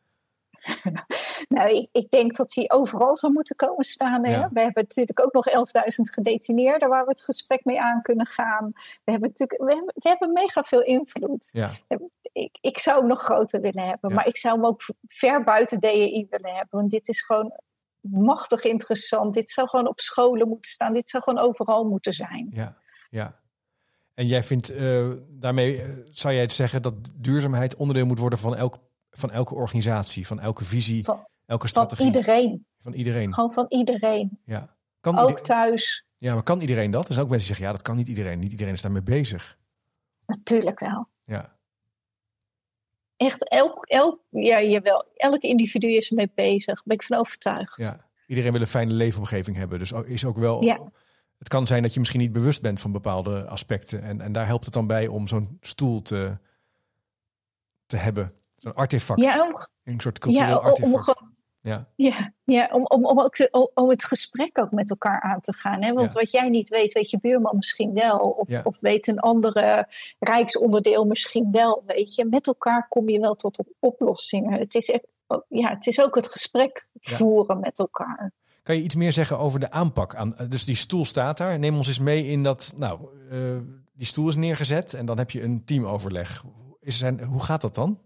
nou, 1.57 1.71
ik, 1.71 1.89
ik, 1.93 2.11
denk 2.11 2.37
dat 2.37 2.55
hij 2.55 2.71
overal 2.71 3.17
zou 3.17 3.33
moeten 3.33 3.57
komen 3.57 3.85
staan. 3.85 4.25
Hè? 4.25 4.49
We 4.53 4.61
hebben 4.61 4.83
natuurlijk 4.83 5.21
ook 5.21 5.33
nog 5.33 5.49
11.000 5.49 5.55
gedetineerden 5.95 6.89
waar 6.89 7.05
we 7.05 7.11
het 7.11 7.23
gesprek 7.23 7.65
mee 7.65 7.81
aan 7.81 8.03
kunnen 8.03 8.27
gaan. 8.27 8.71
We 8.75 9.11
hebben 9.11 9.29
natuurlijk 9.29 9.63
we 9.63 9.75
hebben, 9.75 9.95
we 9.95 10.09
hebben 10.09 10.33
mega 10.33 10.63
veel 10.63 10.83
invloed. 10.83 11.49
Ja. 11.53 11.71
Ik, 12.33 12.59
ik 12.61 12.79
zou 12.79 12.99
hem 12.99 13.09
nog 13.09 13.23
groter 13.23 13.61
willen 13.61 13.87
hebben, 13.87 14.13
maar 14.13 14.27
ik 14.27 14.37
zou 14.37 14.55
hem 14.55 14.67
ook 14.67 14.83
ver 15.09 15.45
buiten 15.45 15.81
DEI 15.81 16.27
willen 16.31 16.55
hebben. 16.55 16.79
Want 16.79 16.91
dit 16.91 17.09
is 17.09 17.23
gewoon 17.23 17.61
machtig 18.01 18.63
interessant. 18.63 19.35
Dit 19.35 19.51
zou 19.51 19.69
gewoon 19.69 19.89
op 19.89 20.01
scholen 20.01 20.49
moeten 20.49 20.71
staan. 20.71 20.93
Dit 20.93 21.11
zou 21.11 21.23
gewoon 21.23 21.45
overal 21.45 21.85
moeten 21.85 22.13
zijn. 22.13 22.49
Ja, 22.51 22.77
ja. 23.11 23.41
En 24.15 24.27
jij 24.27 24.43
vindt, 24.43 24.71
uh, 24.71 25.11
daarmee 25.29 25.77
uh, 25.77 25.85
zou 26.11 26.35
jij 26.35 26.43
het 26.43 26.53
zeggen 26.53 26.83
dat 26.83 26.95
duurzaamheid 27.17 27.77
onderdeel 27.77 28.07
moet 28.07 28.19
worden 28.19 28.39
van, 28.39 28.57
elk, 28.57 28.79
van 29.19 29.31
elke 29.31 29.55
organisatie, 29.55 30.27
van 30.27 30.41
elke 30.41 30.65
visie, 30.65 31.05
van, 31.05 31.27
elke 31.47 31.69
strategie? 31.69 32.05
Van 32.05 32.15
iedereen. 32.15 32.67
Van 32.79 32.93
iedereen. 32.93 33.35
Gewoon 33.35 33.53
van 33.53 33.67
iedereen. 33.69 34.41
Ja. 34.45 34.75
Kan 35.01 35.19
ook 35.19 35.41
thuis. 35.41 36.05
Ja, 36.19 36.35
maar 36.35 36.43
kan 36.43 36.61
iedereen 36.61 36.91
dat? 36.91 37.07
Er 37.07 37.13
zijn 37.13 37.25
ook 37.25 37.31
mensen 37.31 37.49
die 37.49 37.57
zeggen, 37.57 37.67
ja, 37.67 37.73
dat 37.73 37.83
kan 37.83 37.97
niet 37.97 38.09
iedereen. 38.09 38.39
Niet 38.39 38.51
iedereen 38.51 38.73
is 38.73 38.83
daarmee 38.83 39.03
bezig. 39.03 39.59
Natuurlijk 40.27 40.81
wel. 40.81 41.09
Ja. 41.25 41.55
Echt, 43.17 43.49
elk, 43.49 43.87
elk, 43.87 44.21
ja, 44.31 44.63
jawel, 44.63 45.05
elk 45.17 45.43
individu 45.43 45.87
is 45.87 46.09
ermee 46.09 46.31
bezig. 46.35 46.75
Daar 46.75 46.83
ben 46.85 46.97
ik 46.97 47.03
van 47.03 47.19
overtuigd. 47.19 47.79
Ja. 47.79 48.05
Iedereen 48.27 48.53
wil 48.53 48.61
een 48.61 48.67
fijne 48.67 48.93
leefomgeving 48.93 49.57
hebben. 49.57 49.79
Dus 49.79 49.93
is 49.93 50.25
ook 50.25 50.37
wel... 50.37 50.63
Ja. 50.63 50.91
Het 51.39 51.49
kan 51.49 51.67
zijn 51.67 51.83
dat 51.83 51.93
je 51.93 51.99
misschien 51.99 52.21
niet 52.21 52.33
bewust 52.33 52.63
bent 52.63 52.81
van 52.81 52.93
bepaalde 52.93 53.47
aspecten. 53.47 54.03
En, 54.03 54.21
en 54.21 54.33
daar 54.33 54.47
helpt 54.47 54.65
het 54.65 54.75
dan 54.75 54.87
bij 54.87 55.07
om 55.07 55.27
zo'n 55.27 55.57
stoel 55.61 56.03
te, 56.03 56.39
te 57.87 57.97
hebben. 57.97 58.33
Zo'n 58.67 58.75
artefact. 58.75 59.21
Ja, 59.21 59.43
om, 59.43 59.57
een 59.85 60.01
soort 60.01 60.19
cultureel 60.19 60.49
ja, 60.49 60.55
artefact. 60.55 61.21
Om, 61.21 61.35
ja, 61.61 61.89
ja, 61.97 62.33
ja 62.45 62.69
om, 62.73 62.85
om, 62.85 63.07
om, 63.07 63.21
ook 63.21 63.37
om 63.75 63.89
het 63.89 64.05
gesprek 64.05 64.59
ook 64.59 64.71
met 64.71 64.91
elkaar 64.91 65.21
aan 65.21 65.41
te 65.41 65.53
gaan. 65.53 65.83
Hè? 65.83 65.93
Want 65.93 66.13
wat 66.13 66.31
jij 66.31 66.49
niet 66.49 66.69
weet, 66.69 66.93
weet 66.93 67.11
je 67.11 67.21
buurman 67.21 67.57
misschien 67.57 67.93
wel. 67.93 68.19
Of, 68.19 68.65
of 68.65 68.77
weet 68.81 69.09
een 69.09 69.19
andere 69.19 69.89
rijksonderdeel 70.19 71.05
misschien 71.05 71.49
wel. 71.51 71.83
Weet 71.87 72.15
je, 72.15 72.25
met 72.25 72.47
elkaar 72.47 72.87
kom 72.89 73.09
je 73.09 73.21
wel 73.21 73.35
tot 73.35 73.59
oplossingen. 73.81 74.59
Het 74.59 74.75
is, 74.75 74.91
echt, 74.91 75.07
ja, 75.49 75.69
het 75.69 75.87
is 75.87 76.01
ook 76.01 76.15
het 76.15 76.29
gesprek 76.29 76.89
voeren 77.01 77.61
met 77.61 77.79
elkaar. 77.79 78.33
Kan 78.63 78.77
je 78.77 78.83
iets 78.83 78.95
meer 78.95 79.13
zeggen 79.13 79.39
over 79.39 79.61
de 79.61 79.71
aanpak? 79.71 80.15
Aan, 80.15 80.37
dus 80.49 80.65
die 80.65 80.77
stoel 80.77 81.05
staat 81.05 81.39
daar. 81.39 81.59
Neem 81.59 81.77
ons 81.77 81.89
eens 81.89 81.99
mee 81.99 82.27
in 82.27 82.43
dat. 82.43 82.75
Nou, 82.77 83.01
uh, 83.31 83.59
die 83.93 84.07
stoel 84.07 84.29
is 84.29 84.37
neergezet 84.37 84.95
en 84.95 85.07
dan 85.07 85.19
heb 85.19 85.31
je 85.31 85.43
een 85.43 85.65
teamoverleg. 85.65 86.45
Is 86.81 87.03
er, 87.03 87.25
hoe 87.25 87.43
gaat 87.43 87.61
dat 87.61 87.75
dan? 87.75 88.01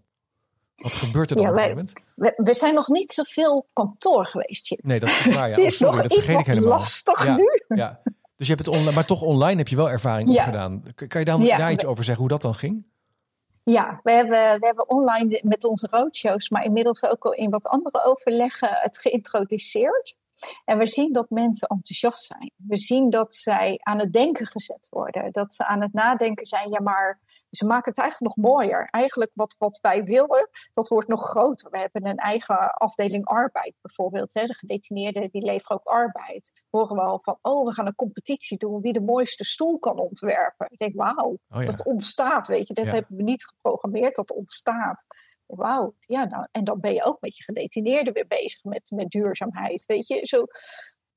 Wat 0.81 0.91
gebeurt 0.91 1.29
er 1.29 1.35
dan 1.35 1.45
ja, 1.45 1.51
op 1.51 1.57
een 1.57 1.69
moment? 1.69 1.93
We, 2.15 2.33
we, 2.35 2.53
zijn 2.53 2.73
nog 2.73 2.87
niet 2.87 3.11
zoveel 3.11 3.57
op 3.57 3.67
kantoor 3.73 4.25
geweest, 4.25 4.67
Chip. 4.67 4.83
Nee, 4.83 4.99
dat 4.99 5.09
is 5.09 5.25
waar. 5.25 5.49
Ja. 5.49 5.55
het 5.55 5.57
is 5.57 5.65
oh, 5.65 5.71
sorry, 5.71 5.93
nog, 5.93 6.01
dat 6.01 6.13
vergeet 6.13 6.39
ik 6.39 6.45
helemaal. 6.45 6.77
lastig 6.77 7.25
ja, 7.25 7.35
nu. 7.35 7.63
Ja. 7.67 8.01
Dus 8.35 8.47
je 8.47 8.53
hebt 8.53 8.65
het 8.65 8.75
online, 8.75 8.95
maar 8.95 9.05
toch 9.05 9.21
online 9.21 9.57
heb 9.57 9.67
je 9.67 9.75
wel 9.75 9.89
ervaring 9.89 10.33
ja. 10.33 10.43
gedaan. 10.43 10.83
Kan 10.95 11.19
je 11.19 11.25
daar, 11.25 11.39
daar 11.39 11.71
iets 11.71 11.85
over 11.85 12.03
zeggen 12.03 12.23
hoe 12.23 12.31
dat 12.31 12.41
dan 12.41 12.55
ging? 12.55 12.85
Ja, 13.63 13.99
we 14.03 14.11
hebben, 14.11 14.59
we 14.59 14.65
hebben 14.65 14.89
online 14.89 15.41
met 15.43 15.63
onze 15.65 15.87
roadshows, 15.91 16.49
maar 16.49 16.63
inmiddels 16.63 17.03
ook 17.05 17.25
al 17.25 17.33
in 17.33 17.49
wat 17.49 17.65
andere 17.65 18.03
overleggen 18.03 18.69
het 18.71 18.97
geïntroduceerd. 18.97 20.19
En 20.65 20.77
we 20.77 20.87
zien 20.87 21.13
dat 21.13 21.29
mensen 21.29 21.67
enthousiast 21.67 22.25
zijn. 22.25 22.51
We 22.55 22.77
zien 22.77 23.09
dat 23.09 23.33
zij 23.35 23.79
aan 23.81 23.99
het 23.99 24.13
denken 24.13 24.47
gezet 24.47 24.87
worden. 24.89 25.31
Dat 25.31 25.53
ze 25.53 25.65
aan 25.65 25.81
het 25.81 25.93
nadenken 25.93 26.45
zijn, 26.45 26.69
ja 26.69 26.81
maar 26.81 27.19
ze 27.49 27.65
maken 27.65 27.89
het 27.89 27.99
eigenlijk 27.99 28.35
nog 28.35 28.51
mooier. 28.51 28.87
Eigenlijk 28.89 29.31
wat, 29.33 29.55
wat 29.57 29.79
wij 29.81 30.03
willen, 30.03 30.49
dat 30.73 30.87
wordt 30.87 31.07
nog 31.07 31.29
groter. 31.29 31.71
We 31.71 31.79
hebben 31.79 32.05
een 32.05 32.17
eigen 32.17 32.73
afdeling 32.73 33.25
arbeid 33.25 33.73
bijvoorbeeld. 33.81 34.33
Hè. 34.33 34.45
De 34.45 34.53
gedetineerden 34.53 35.29
die 35.31 35.45
leveren 35.45 35.77
ook 35.77 35.87
arbeid. 35.87 36.51
Horen 36.69 36.95
we 36.95 37.01
al 37.01 37.19
van, 37.21 37.37
oh 37.41 37.65
we 37.67 37.73
gaan 37.73 37.87
een 37.87 37.95
competitie 37.95 38.57
doen 38.57 38.81
wie 38.81 38.93
de 38.93 39.01
mooiste 39.01 39.45
stoel 39.45 39.79
kan 39.79 39.99
ontwerpen. 39.99 40.67
Ik 40.69 40.77
denk, 40.77 40.95
wauw, 40.95 41.37
oh, 41.49 41.65
dat 41.65 41.85
ontstaat, 41.85 42.47
weet 42.47 42.67
je. 42.67 42.73
Dat 42.73 42.91
hebben 42.91 43.15
we 43.15 43.23
niet 43.23 43.45
geprogrammeerd, 43.45 44.15
dat 44.15 44.31
ontstaat 44.31 45.05
wauw, 45.55 45.95
ja, 45.99 46.25
nou, 46.25 46.47
en 46.51 46.63
dan 46.63 46.79
ben 46.79 46.93
je 46.93 47.03
ook 47.03 47.21
met 47.21 47.37
je 47.37 47.43
gedetineerden 47.43 48.13
weer 48.13 48.27
bezig 48.27 48.63
met, 48.63 48.91
met 48.95 49.09
duurzaamheid. 49.09 49.85
Weet 49.85 50.07
je, 50.07 50.25
zo, 50.25 50.45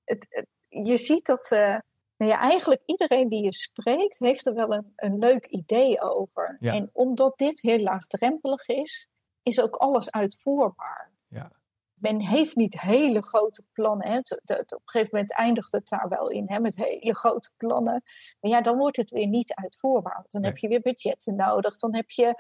het, 0.05 0.47
je 0.69 0.97
ziet 0.97 1.27
dat 1.27 1.51
uh, 1.53 1.79
nou 2.17 2.31
ja, 2.31 2.39
eigenlijk 2.39 2.83
iedereen 2.87 3.29
die 3.29 3.45
je 3.45 3.53
spreekt, 3.53 4.19
heeft 4.19 4.47
er 4.47 4.55
wel 4.55 4.73
een, 4.73 4.93
een 4.97 5.19
leuk 5.19 5.47
idee 5.47 6.01
over. 6.01 6.57
En 6.61 6.91
omdat 6.93 7.39
dit 7.39 7.63
heel 7.63 7.79
laagdrempelig 7.79 8.69
is, 8.69 9.09
is 9.43 9.61
ook 9.61 9.75
alles 9.75 10.11
uitvoerbaar. 10.11 11.13
Ja. 11.29 11.51
Men 12.05 12.21
heeft 12.21 12.57
niet 12.57 12.81
hele 12.81 13.23
grote 13.23 13.65
plannen. 13.73 14.07
Hè. 14.07 14.19
op 14.19 14.31
een 14.45 14.81
gegeven 14.85 15.09
moment 15.13 15.33
eindigt 15.33 15.73
het 15.73 15.89
daar 15.89 16.09
wel 16.09 16.29
in, 16.29 16.45
hè, 16.47 16.61
met 16.61 16.77
hele 16.77 17.15
grote 17.15 17.51
plannen. 17.57 18.03
Maar 18.41 18.51
ja, 18.51 18.61
dan 18.61 18.77
wordt 18.77 18.97
het 18.97 19.11
weer 19.11 19.27
niet 19.27 19.55
uitvoerbaar. 19.55 20.15
Want 20.15 20.31
dan 20.31 20.45
heb 20.45 20.57
je 20.57 20.69
weer 20.69 20.81
budgetten 20.81 21.37
nodig. 21.37 21.77
Dan 21.77 21.95
heb 21.95 22.11
je 22.11 22.35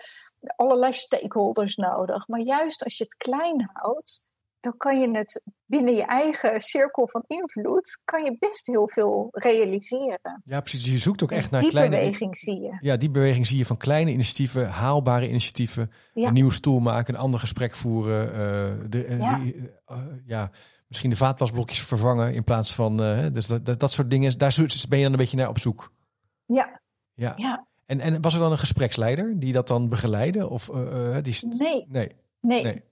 allerlei 0.57 0.93
stakeholders 0.93 1.77
nodig. 1.77 2.29
Maar 2.29 2.41
juist 2.41 2.85
als 2.85 2.99
je 2.99 3.05
het 3.05 3.17
klein 3.17 3.71
houdt, 3.73 4.33
dan 4.65 4.77
kan 4.77 5.01
je 5.01 5.11
het 5.11 5.43
binnen 5.65 5.95
je 5.95 6.05
eigen 6.05 6.61
cirkel 6.61 7.09
van 7.09 7.25
invloed, 7.27 8.01
kan 8.05 8.25
je 8.25 8.37
best 8.39 8.67
heel 8.67 8.89
veel 8.89 9.29
realiseren. 9.31 10.43
Ja, 10.45 10.61
precies. 10.61 10.85
Je 10.85 10.99
zoekt 10.99 11.23
ook 11.23 11.31
echt 11.31 11.51
naar 11.51 11.61
die 11.61 11.71
kleine... 11.71 11.97
Die 11.97 12.05
beweging 12.05 12.39
zie 12.39 12.61
je. 12.61 12.77
Ja, 12.81 12.97
die 12.97 13.11
beweging 13.11 13.47
zie 13.47 13.59
je 13.59 13.67
van 13.67 13.77
kleine 13.77 14.11
initiatieven, 14.11 14.69
haalbare 14.69 15.29
initiatieven. 15.29 15.91
Een 16.15 16.33
nieuwe 16.33 16.53
stoel 16.53 16.81
maken, 16.81 17.15
een 17.15 17.21
ander 17.21 17.41
gesprek 17.41 17.75
voeren. 17.75 18.27
Uh, 18.27 18.91
de, 18.91 19.07
uh, 19.07 19.21
ja. 19.21 19.39
Die, 19.39 19.55
uh, 19.57 19.99
ja. 20.27 20.51
misschien 20.89 21.11
de 21.11 21.17
vaatwasblokjes 21.17 21.83
vervangen 21.83 22.35
in 22.35 22.45
plaats 22.45 22.75
van... 22.75 22.97
dus 23.33 23.47
dat, 23.47 23.65
dat, 23.65 23.81
dat, 23.81 23.93
soort 23.93 24.11
dingen, 24.11 24.39
daar 24.39 24.55
ben 24.89 24.99
je 24.99 25.05
dan 25.05 25.13
een 25.13 25.19
beetje 25.19 25.37
naar 25.37 25.49
op 25.49 25.59
zoek. 25.59 25.93
Ja. 26.47 26.81
Ja. 27.15 27.33
ja. 27.37 27.67
En, 27.87 28.01
en 28.01 28.21
was 28.21 28.35
er 28.35 28.41
dan 28.41 28.53
een 28.53 28.59
gespreksleider 28.59 29.39
die 29.39 29.53
dat 29.53 29.69
dan 29.69 29.89
begeleidde? 29.89 30.49
Of, 30.49 30.71
die... 31.23 31.37
nee. 31.59 31.87
nee. 31.89 32.09
Nee. 32.41 32.63
Nee, 32.63 32.83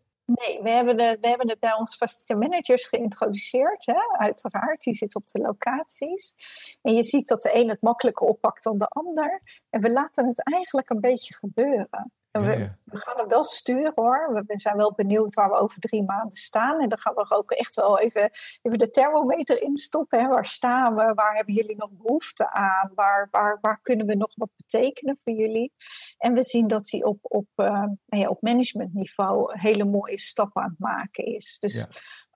we 0.62 0.71
hebben, 0.71 0.97
de, 0.97 1.18
we 1.21 1.29
hebben 1.29 1.49
het 1.49 1.61
bij 1.61 1.75
ons 1.75 1.97
vaste 1.97 2.35
managers 2.35 2.87
geïntroduceerd, 2.87 3.87
hè? 3.87 4.18
uiteraard. 4.18 4.83
Die 4.83 4.95
zit 4.95 5.14
op 5.14 5.27
de 5.27 5.40
locaties. 5.40 6.35
En 6.83 6.95
je 6.95 7.05
ziet 7.05 7.29
dat 7.29 7.42
de 7.42 7.51
een 7.55 7.68
het 7.68 7.83
makkelijker 7.83 8.27
oppakt 8.27 8.64
dan 8.64 8.79
de 8.79 8.88
ander. 8.88 9.42
En 9.71 9.81
we 9.81 9.90
laten 9.90 10.27
het 10.27 10.45
eigenlijk 10.45 10.90
een 10.90 11.01
beetje 11.01 11.35
gebeuren 11.35 12.12
we, 12.33 12.71
we, 12.85 12.99
gaan 12.99 13.16
hem 13.16 13.29
wel 13.29 13.45
sturen 13.45 13.92
hoor. 13.95 14.45
We 14.47 14.59
zijn 14.59 14.77
wel 14.77 14.92
benieuwd 14.92 15.35
waar 15.35 15.49
we 15.49 15.57
over 15.57 15.81
drie 15.81 16.03
maanden 16.03 16.38
staan. 16.38 16.81
En 16.81 16.88
dan 16.88 16.99
gaan 16.99 17.14
we 17.14 17.31
ook 17.31 17.51
echt 17.51 17.75
wel 17.75 17.99
even, 17.99 18.31
even 18.62 18.79
de 18.79 18.90
thermometer 18.90 19.62
instoppen. 19.62 20.21
Hè. 20.21 20.29
Waar 20.29 20.47
staan 20.47 20.95
we? 20.95 21.12
Waar 21.14 21.35
hebben 21.35 21.55
jullie 21.55 21.77
nog 21.77 21.90
behoefte 21.90 22.53
aan? 22.53 22.90
Waar, 22.95 23.29
waar, 23.31 23.59
waar 23.61 23.81
kunnen 23.83 24.07
we 24.07 24.14
nog 24.14 24.33
wat 24.35 24.51
betekenen 24.57 25.21
voor 25.25 25.33
jullie? 25.33 25.73
En 26.18 26.35
we 26.35 26.45
zien 26.45 26.68
dat 26.68 26.90
hij 26.90 27.05
op, 27.05 27.18
op, 27.23 27.47
uh, 27.57 27.85
ja, 28.05 28.29
op 28.29 28.42
managementniveau 28.42 29.59
hele 29.59 29.85
mooie 29.85 30.18
stappen 30.18 30.62
aan 30.62 30.71
het 30.71 30.79
maken 30.79 31.25
is. 31.25 31.59
Dus 31.59 31.87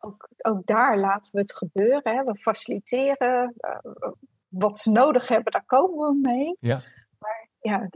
ook, 0.00 0.28
ook 0.42 0.66
daar 0.66 0.98
laten 0.98 1.32
we 1.32 1.40
het 1.40 1.54
gebeuren. 1.54 2.16
Hè. 2.16 2.24
We 2.24 2.36
faciliteren. 2.36 3.54
Uh, 3.58 4.10
wat 4.48 4.78
ze 4.78 4.90
nodig 4.90 5.28
hebben, 5.28 5.52
daar 5.52 5.66
komen 5.66 6.08
we 6.08 6.18
mee. 6.22 6.56
Ja 6.60 6.80
ja, 7.66 7.88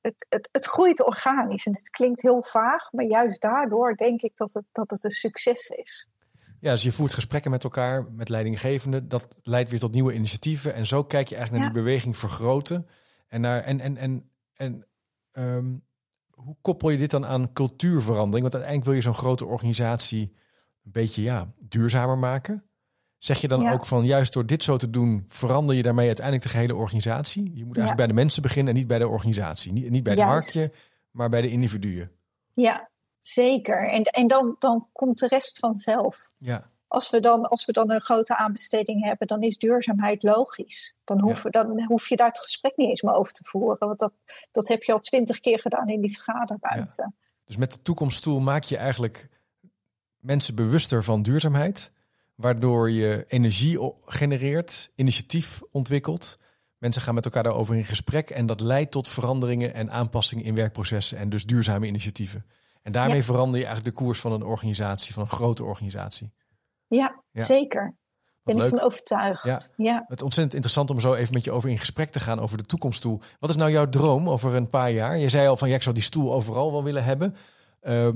het, 0.00 0.14
het, 0.28 0.48
het, 0.52 0.66
groeit 0.66 1.04
organisch 1.04 1.66
en 1.66 1.72
het 1.72 1.90
klinkt 1.90 2.22
heel 2.22 2.42
vaag, 2.42 2.92
maar 2.92 3.04
juist 3.04 3.40
daardoor 3.40 3.96
denk 3.96 4.22
ik 4.22 4.36
dat 4.36 4.52
het, 4.52 4.64
dat 4.72 4.90
het 4.90 5.04
een 5.04 5.10
succes 5.10 5.68
is. 5.68 6.08
Ja, 6.60 6.70
dus 6.72 6.82
je 6.82 6.92
voert 6.92 7.14
gesprekken 7.14 7.50
met 7.50 7.64
elkaar, 7.64 8.12
met 8.12 8.28
leidinggevenden. 8.28 9.08
Dat 9.08 9.38
leidt 9.42 9.70
weer 9.70 9.80
tot 9.80 9.92
nieuwe 9.92 10.14
initiatieven. 10.14 10.74
En 10.74 10.86
zo 10.86 11.04
kijk 11.04 11.28
je 11.28 11.34
eigenlijk 11.34 11.64
naar 11.64 11.72
die 11.72 11.82
beweging 11.82 12.18
vergroten. 12.18 12.86
En, 13.28 13.40
naar, 13.40 13.62
en, 13.62 13.80
en, 13.80 13.96
en, 13.96 14.30
en 14.54 14.86
ehm, 15.32 15.74
hoe 16.30 16.56
koppel 16.60 16.90
je 16.90 16.98
dit 16.98 17.10
dan 17.10 17.26
aan 17.26 17.52
cultuurverandering? 17.52 18.42
Want 18.42 18.54
uiteindelijk 18.54 18.84
wil 18.84 18.94
je 18.94 19.00
zo'n 19.00 19.24
grote 19.24 19.46
organisatie 19.46 20.32
een 20.84 20.92
beetje 20.92 21.22
ja, 21.22 21.52
duurzamer 21.58 22.18
maken. 22.18 22.69
Zeg 23.20 23.40
je 23.40 23.48
dan 23.48 23.70
ook 23.70 23.86
van 23.86 24.04
juist 24.04 24.32
door 24.32 24.46
dit 24.46 24.62
zo 24.62 24.76
te 24.76 24.90
doen, 24.90 25.24
verander 25.28 25.76
je 25.76 25.82
daarmee 25.82 26.06
uiteindelijk 26.06 26.46
de 26.46 26.52
gehele 26.52 26.74
organisatie? 26.74 27.42
Je 27.42 27.64
moet 27.64 27.76
eigenlijk 27.76 27.96
bij 27.96 28.06
de 28.06 28.22
mensen 28.22 28.42
beginnen 28.42 28.72
en 28.72 28.78
niet 28.78 28.88
bij 28.88 28.98
de 28.98 29.08
organisatie. 29.08 29.72
Niet, 29.72 29.90
niet 29.90 30.02
bij 30.02 30.12
het 30.12 30.22
marktje, 30.22 30.72
maar 31.10 31.28
bij 31.28 31.40
de 31.40 31.50
individuen. 31.50 32.10
Ja, 32.54 32.90
zeker. 33.18 33.88
En, 33.88 34.02
en 34.02 34.28
dan, 34.28 34.56
dan 34.58 34.88
komt 34.92 35.18
de 35.18 35.26
rest 35.26 35.58
vanzelf. 35.58 36.28
Ja. 36.38 36.70
Als 36.86 37.10
we, 37.10 37.20
dan, 37.20 37.48
als 37.48 37.64
we 37.64 37.72
dan 37.72 37.90
een 37.90 38.00
grote 38.00 38.36
aanbesteding 38.36 39.04
hebben, 39.04 39.26
dan 39.26 39.42
is 39.42 39.58
duurzaamheid 39.58 40.22
logisch. 40.22 40.96
Dan 41.04 41.20
hoef, 41.20 41.42
dan 41.42 41.84
hoef 41.84 42.08
je 42.08 42.16
daar 42.16 42.28
het 42.28 42.40
gesprek 42.40 42.76
niet 42.76 42.88
eens 42.88 43.02
meer 43.02 43.14
over 43.14 43.32
te 43.32 43.44
voeren. 43.44 43.88
Want 43.88 43.98
dat, 43.98 44.12
dat 44.50 44.68
heb 44.68 44.82
je 44.82 44.92
al 44.92 45.00
twintig 45.00 45.40
keer 45.40 45.58
gedaan 45.58 45.88
in 45.88 46.00
die 46.00 46.12
vergaderruimte. 46.12 47.12
Dus 47.44 47.56
met 47.56 47.72
de 47.72 47.82
toekomststoel 47.82 48.40
maak 48.40 48.64
je 48.64 48.76
eigenlijk 48.76 49.28
mensen 50.18 50.54
bewuster 50.54 51.04
van 51.04 51.22
duurzaamheid 51.22 51.92
waardoor 52.40 52.90
je 52.90 53.24
energie 53.28 53.94
genereert, 54.04 54.92
initiatief 54.94 55.60
ontwikkelt. 55.70 56.38
Mensen 56.78 57.02
gaan 57.02 57.14
met 57.14 57.24
elkaar 57.24 57.42
daarover 57.42 57.76
in 57.76 57.84
gesprek 57.84 58.30
en 58.30 58.46
dat 58.46 58.60
leidt 58.60 58.90
tot 58.90 59.08
veranderingen 59.08 59.74
en 59.74 59.90
aanpassingen 59.90 60.44
in 60.44 60.54
werkprocessen 60.54 61.18
en 61.18 61.28
dus 61.28 61.44
duurzame 61.44 61.86
initiatieven. 61.86 62.46
En 62.82 62.92
daarmee 62.92 63.22
verander 63.22 63.58
je 63.58 63.66
eigenlijk 63.66 63.96
de 63.96 64.02
koers 64.02 64.20
van 64.20 64.32
een 64.32 64.42
organisatie, 64.42 65.14
van 65.14 65.22
een 65.22 65.28
grote 65.28 65.64
organisatie. 65.64 66.32
Ja, 66.86 67.22
zeker. 67.32 67.98
Ben 68.42 68.56
ik 68.56 68.68
van 68.68 68.80
overtuigd. 68.80 69.44
Ja. 69.44 69.60
ja. 69.76 70.04
Het 70.06 70.18
is 70.18 70.24
ontzettend 70.24 70.54
interessant 70.54 70.90
om 70.90 71.00
zo 71.00 71.14
even 71.14 71.34
met 71.34 71.44
je 71.44 71.50
over 71.50 71.70
in 71.70 71.78
gesprek 71.78 72.10
te 72.10 72.20
gaan 72.20 72.40
over 72.40 72.58
de 72.58 72.64
toekomststoel. 72.64 73.20
Wat 73.38 73.50
is 73.50 73.56
nou 73.56 73.70
jouw 73.70 73.88
droom 73.88 74.28
over 74.28 74.54
een 74.54 74.68
paar 74.68 74.90
jaar? 74.90 75.18
Je 75.18 75.28
zei 75.28 75.48
al 75.48 75.56
van 75.56 75.68
ja, 75.68 75.74
ik 75.74 75.82
zou 75.82 75.94
die 75.94 76.04
stoel 76.04 76.32
overal 76.32 76.72
wel 76.72 76.84
willen 76.84 77.04
hebben. 77.04 77.36
Uh, 77.82 78.08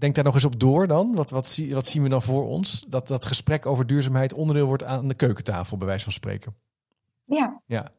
denk 0.00 0.14
daar 0.14 0.24
nog 0.24 0.34
eens 0.34 0.44
op 0.44 0.60
door 0.60 0.86
dan. 0.86 1.14
Wat, 1.14 1.30
wat, 1.30 1.46
zie, 1.46 1.74
wat 1.74 1.86
zien 1.86 2.02
we 2.02 2.08
dan 2.08 2.22
voor 2.22 2.48
ons? 2.48 2.84
Dat 2.88 3.06
dat 3.06 3.24
gesprek 3.24 3.66
over 3.66 3.86
duurzaamheid 3.86 4.32
onderdeel 4.32 4.66
wordt 4.66 4.84
aan 4.84 5.08
de 5.08 5.14
keukentafel, 5.14 5.76
bij 5.76 5.86
wijze 5.86 6.04
van 6.04 6.12
spreken. 6.12 6.56
Ja. 7.24 7.62
Ja. 7.66 7.92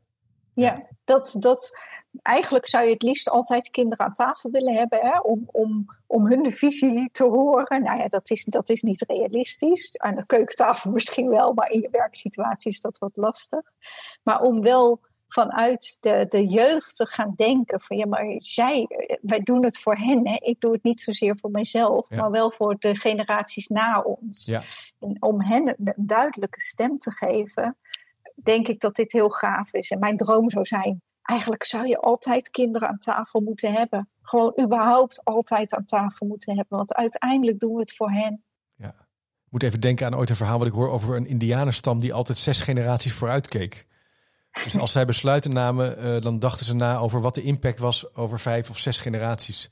Ja, 0.53 0.87
dat, 1.03 1.35
dat, 1.39 1.77
eigenlijk 2.21 2.67
zou 2.67 2.85
je 2.85 2.93
het 2.93 3.03
liefst 3.03 3.29
altijd 3.29 3.69
kinderen 3.69 4.05
aan 4.05 4.13
tafel 4.13 4.51
willen 4.51 4.73
hebben 4.73 4.99
hè, 5.01 5.19
om, 5.19 5.43
om, 5.51 5.85
om 6.07 6.27
hun 6.27 6.51
visie 6.51 7.09
te 7.11 7.23
horen. 7.23 7.83
Nou 7.83 7.99
ja, 7.99 8.07
dat 8.07 8.29
is, 8.29 8.43
dat 8.43 8.69
is 8.69 8.81
niet 8.81 9.03
realistisch. 9.07 9.97
Aan 9.97 10.15
de 10.15 10.25
keukentafel 10.25 10.91
misschien 10.97 11.29
wel, 11.29 11.53
maar 11.53 11.69
in 11.69 11.81
je 11.81 11.89
werksituatie 11.91 12.71
is 12.71 12.81
dat 12.81 12.97
wat 12.97 13.11
lastig. 13.15 13.71
Maar 14.23 14.41
om 14.41 14.61
wel 14.61 14.99
vanuit 15.29 15.97
de, 15.99 16.25
de 16.29 16.47
jeugd 16.47 16.95
te 16.95 17.05
gaan 17.05 17.33
denken 17.35 17.81
van 17.81 17.97
ja, 17.97 18.05
maar 18.05 18.25
zij, 18.37 18.87
wij 19.21 19.39
doen 19.39 19.63
het 19.63 19.79
voor 19.79 19.95
hen. 19.95 20.27
Hè. 20.27 20.35
Ik 20.39 20.59
doe 20.59 20.71
het 20.71 20.83
niet 20.83 21.01
zozeer 21.01 21.37
voor 21.37 21.51
mezelf, 21.51 22.09
maar 22.09 22.31
wel 22.31 22.51
voor 22.51 22.75
de 22.79 22.95
generaties 22.95 23.67
na 23.67 24.01
ons. 24.01 24.45
Ja. 24.45 24.63
En 24.99 25.17
om 25.19 25.41
hen 25.41 25.67
een 25.67 25.93
duidelijke 25.95 26.59
stem 26.59 26.97
te 26.97 27.11
geven, 27.11 27.77
denk 28.35 28.67
ik 28.67 28.79
dat 28.79 28.95
dit 28.95 29.11
heel 29.11 29.29
gaaf 29.29 29.73
is. 29.73 29.89
En 29.89 29.99
mijn 29.99 30.17
droom 30.17 30.49
zou 30.49 30.65
zijn, 30.65 31.01
eigenlijk 31.21 31.63
zou 31.63 31.87
je 31.87 31.99
altijd 31.99 32.49
kinderen 32.49 32.87
aan 32.87 32.97
tafel 32.97 33.41
moeten 33.41 33.73
hebben. 33.73 34.09
Gewoon 34.21 34.59
überhaupt 34.61 35.23
altijd 35.23 35.73
aan 35.75 35.85
tafel 35.85 36.27
moeten 36.27 36.55
hebben, 36.55 36.77
want 36.77 36.93
uiteindelijk 36.93 37.59
doen 37.59 37.73
we 37.73 37.79
het 37.79 37.95
voor 37.95 38.11
hen. 38.11 38.43
Ja. 38.75 38.95
Ik 39.45 39.55
moet 39.55 39.63
even 39.63 39.81
denken 39.81 40.05
aan 40.05 40.15
ooit 40.15 40.29
een 40.29 40.35
verhaal 40.35 40.57
wat 40.57 40.67
ik 40.67 40.73
hoor 40.73 40.89
over 40.89 41.15
een 41.15 41.27
indianenstam 41.27 41.99
die 41.99 42.13
altijd 42.13 42.37
zes 42.37 42.61
generaties 42.61 43.13
vooruit 43.13 43.47
keek. 43.47 43.87
Dus 44.63 44.77
als 44.77 44.91
zij 44.91 45.05
besluiten 45.05 45.53
namen, 45.53 46.05
uh, 46.05 46.21
dan 46.21 46.39
dachten 46.39 46.65
ze 46.65 46.75
na 46.75 46.97
over 46.97 47.21
wat 47.21 47.35
de 47.35 47.43
impact 47.43 47.79
was 47.79 48.15
over 48.15 48.39
vijf 48.39 48.69
of 48.69 48.77
zes 48.77 48.97
generaties. 48.97 49.69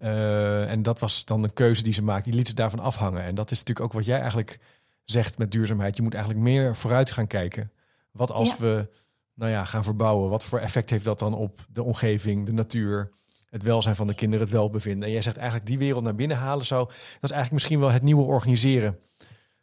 Uh, 0.00 0.70
en 0.70 0.82
dat 0.82 0.98
was 0.98 1.24
dan 1.24 1.42
een 1.42 1.52
keuze 1.52 1.82
die 1.82 1.92
ze 1.92 2.02
maakten. 2.02 2.24
Die 2.24 2.34
lieten 2.34 2.54
daarvan 2.54 2.80
afhangen. 2.80 3.22
En 3.22 3.34
dat 3.34 3.50
is 3.50 3.58
natuurlijk 3.58 3.86
ook 3.86 3.92
wat 3.92 4.04
jij 4.04 4.20
eigenlijk 4.20 4.58
zegt 5.04 5.38
met 5.38 5.50
duurzaamheid. 5.50 5.96
Je 5.96 6.02
moet 6.02 6.14
eigenlijk 6.14 6.44
meer 6.44 6.76
vooruit 6.76 7.10
gaan 7.10 7.26
kijken. 7.26 7.72
Wat 8.12 8.30
als 8.30 8.56
we 8.56 8.88
nou 9.34 9.50
ja, 9.50 9.64
gaan 9.64 9.84
verbouwen? 9.84 10.30
Wat 10.30 10.44
voor 10.44 10.58
effect 10.58 10.90
heeft 10.90 11.04
dat 11.04 11.18
dan 11.18 11.34
op 11.34 11.58
de 11.72 11.82
omgeving, 11.82 12.46
de 12.46 12.52
natuur, 12.52 13.10
het 13.50 13.62
welzijn 13.62 13.96
van 13.96 14.06
de 14.06 14.14
kinderen, 14.14 14.44
het 14.44 14.54
welbevinden? 14.54 15.06
En 15.06 15.12
jij 15.12 15.22
zegt 15.22 15.36
eigenlijk 15.36 15.66
die 15.66 15.78
wereld 15.78 16.04
naar 16.04 16.14
binnen 16.14 16.36
halen 16.36 16.66
zou. 16.66 16.84
Dat 16.84 16.96
is 17.20 17.30
eigenlijk 17.30 17.52
misschien 17.52 17.80
wel 17.80 17.90
het 17.90 18.02
nieuwe 18.02 18.22
organiseren 18.22 18.98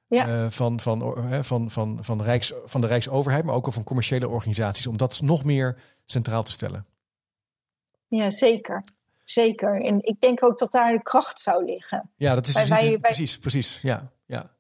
ja. 0.08 0.28
Uh, 0.28 0.50
van, 0.50 0.80
van, 0.80 1.18
uh, 1.18 1.39
van, 1.41 1.72
van, 1.72 1.98
van, 2.02 2.22
Rijks, 2.22 2.54
van 2.65 2.82
de 2.82 2.88
Rijksoverheid, 2.88 3.46
maar 3.46 3.56
ook 3.56 3.65
al 3.65 3.72
van 3.72 3.84
commerciële 3.84 4.30
organisaties, 4.30 4.88
om 4.88 4.98
dat 4.98 5.22
nog 5.22 5.44
meer 5.44 5.78
centraal 6.06 6.44
te 6.44 6.52
stellen. 6.52 6.86
Ja, 8.08 8.30
zeker. 8.30 8.84
Zeker. 9.24 9.82
En 9.82 10.04
ik 10.04 10.22
denk 10.22 10.44
ook 10.44 10.58
dat 10.58 10.72
daar 10.72 10.91
de 10.91 11.04
kracht 11.04 11.39
zou 11.39 11.65
liggen. 11.65 12.10
Ja, 12.15 12.36
dat 12.36 12.48
is 12.48 12.54
dus 12.54 12.98
precies, 13.02 13.39
precies. 13.39 13.80
Ja, 13.82 14.12
ja. 14.26 14.55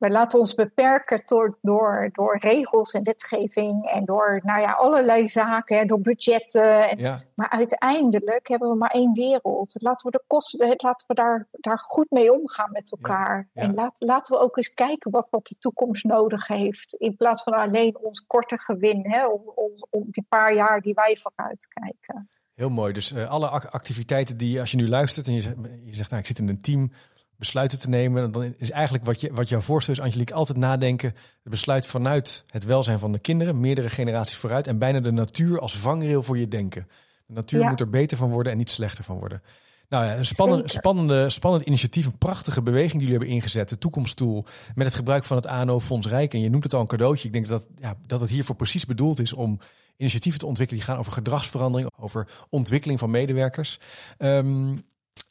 Wij 0.00 0.10
laten 0.10 0.38
ons 0.38 0.54
beperken 0.54 1.22
door, 1.26 1.58
door, 1.60 2.08
door 2.12 2.38
regels 2.38 2.92
en 2.92 3.02
wetgeving 3.02 3.86
en 3.86 4.04
door 4.04 4.40
nou 4.44 4.60
ja, 4.60 4.72
allerlei 4.72 5.28
zaken, 5.28 5.86
door 5.86 6.00
budgetten. 6.00 6.88
En, 6.88 7.30
Maar 7.34 7.50
uiteindelijk 7.50 8.48
hebben 8.48 8.70
we 8.70 8.76
maar 8.76 8.90
één 8.90 9.12
wereld. 9.12 9.74
Laten 9.78 10.10
we, 10.10 10.18
de 10.18 10.24
kosten, 10.26 10.74
laten 10.76 11.06
we 11.06 11.14
daar, 11.14 11.48
daar 11.50 11.78
goed 11.78 12.10
mee 12.10 12.32
omgaan 12.32 12.72
met 12.72 12.92
elkaar. 12.92 13.48
En 13.54 13.74
laat, 13.74 13.96
laten 13.98 14.36
we 14.36 14.42
ook 14.42 14.56
eens 14.56 14.74
kijken 14.74 15.10
wat, 15.10 15.28
wat 15.30 15.46
de 15.46 15.56
toekomst 15.58 16.04
nodig 16.04 16.46
heeft. 16.46 16.94
In 16.94 17.16
plaats 17.16 17.42
van 17.42 17.52
alleen 17.52 17.98
ons 17.98 18.26
korte 18.26 18.58
gewin, 18.58 19.10
hè, 19.10 19.26
om, 19.26 19.42
om, 19.54 19.72
om 19.90 20.04
die 20.10 20.26
paar 20.28 20.54
jaar 20.54 20.80
die 20.80 20.94
wij 20.94 21.18
vooruit 21.22 21.68
kijken. 21.68 22.30
Heel 22.54 22.70
mooi. 22.70 22.92
Dus 22.92 23.12
uh, 23.12 23.30
alle 23.30 23.48
activiteiten 23.48 24.36
die, 24.36 24.60
als 24.60 24.70
je 24.70 24.76
nu 24.76 24.88
luistert 24.88 25.26
en 25.26 25.34
je 25.34 25.40
zegt, 25.40 25.56
je 25.84 25.94
zegt 25.94 26.10
nou, 26.10 26.22
ik 26.22 26.28
zit 26.28 26.38
in 26.38 26.48
een 26.48 26.60
team 26.60 26.90
besluiten 27.40 27.78
te 27.78 27.88
nemen. 27.88 28.32
Dan 28.32 28.54
is 28.58 28.70
eigenlijk 28.70 29.04
wat, 29.04 29.20
je, 29.20 29.32
wat 29.32 29.48
jouw 29.48 29.60
voorstel 29.60 29.94
is, 29.94 30.00
Angelique, 30.00 30.34
altijd 30.34 30.58
nadenken. 30.58 31.14
Het 31.42 31.52
besluit 31.52 31.86
vanuit 31.86 32.44
het 32.46 32.64
welzijn 32.64 32.98
van 32.98 33.12
de 33.12 33.18
kinderen, 33.18 33.60
meerdere 33.60 33.90
generaties 33.90 34.36
vooruit. 34.36 34.66
En 34.66 34.78
bijna 34.78 35.00
de 35.00 35.12
natuur 35.12 35.60
als 35.60 35.76
vangrail 35.76 36.22
voor 36.22 36.38
je 36.38 36.48
denken. 36.48 36.88
De 37.26 37.34
natuur 37.34 37.68
moet 37.68 37.80
er 37.80 37.90
beter 37.90 38.16
van 38.16 38.30
worden 38.30 38.52
en 38.52 38.58
niet 38.58 38.70
slechter 38.70 39.04
van 39.04 39.18
worden. 39.18 39.42
Nou 39.88 40.04
ja, 40.04 40.16
een 40.16 40.26
spannende, 40.26 40.68
spannende, 40.68 41.28
spannend 41.28 41.64
initiatief, 41.64 42.06
een 42.06 42.18
prachtige 42.18 42.62
beweging 42.62 42.92
die 42.92 43.00
jullie 43.00 43.16
hebben 43.16 43.34
ingezet. 43.34 43.68
De 43.68 43.78
toekomststoel 43.78 44.44
met 44.74 44.86
het 44.86 44.94
gebruik 44.94 45.24
van 45.24 45.36
het 45.36 45.46
ANO 45.46 45.80
Fonds 45.80 46.06
Rijk. 46.06 46.34
En 46.34 46.40
je 46.40 46.50
noemt 46.50 46.64
het 46.64 46.74
al 46.74 46.80
een 46.80 46.86
cadeautje. 46.86 47.26
Ik 47.26 47.32
denk 47.32 47.48
dat, 47.48 47.66
ja, 47.78 47.94
dat 48.06 48.20
het 48.20 48.30
hiervoor 48.30 48.56
precies 48.56 48.86
bedoeld 48.86 49.20
is 49.20 49.32
om 49.32 49.58
initiatieven 49.96 50.40
te 50.40 50.46
ontwikkelen 50.46 50.82
die 50.82 50.90
gaan 50.92 51.00
over 51.00 51.12
gedragsverandering, 51.12 51.90
over 51.96 52.28
ontwikkeling 52.48 52.98
van 52.98 53.10
medewerkers. 53.10 53.78
Um, 54.18 54.84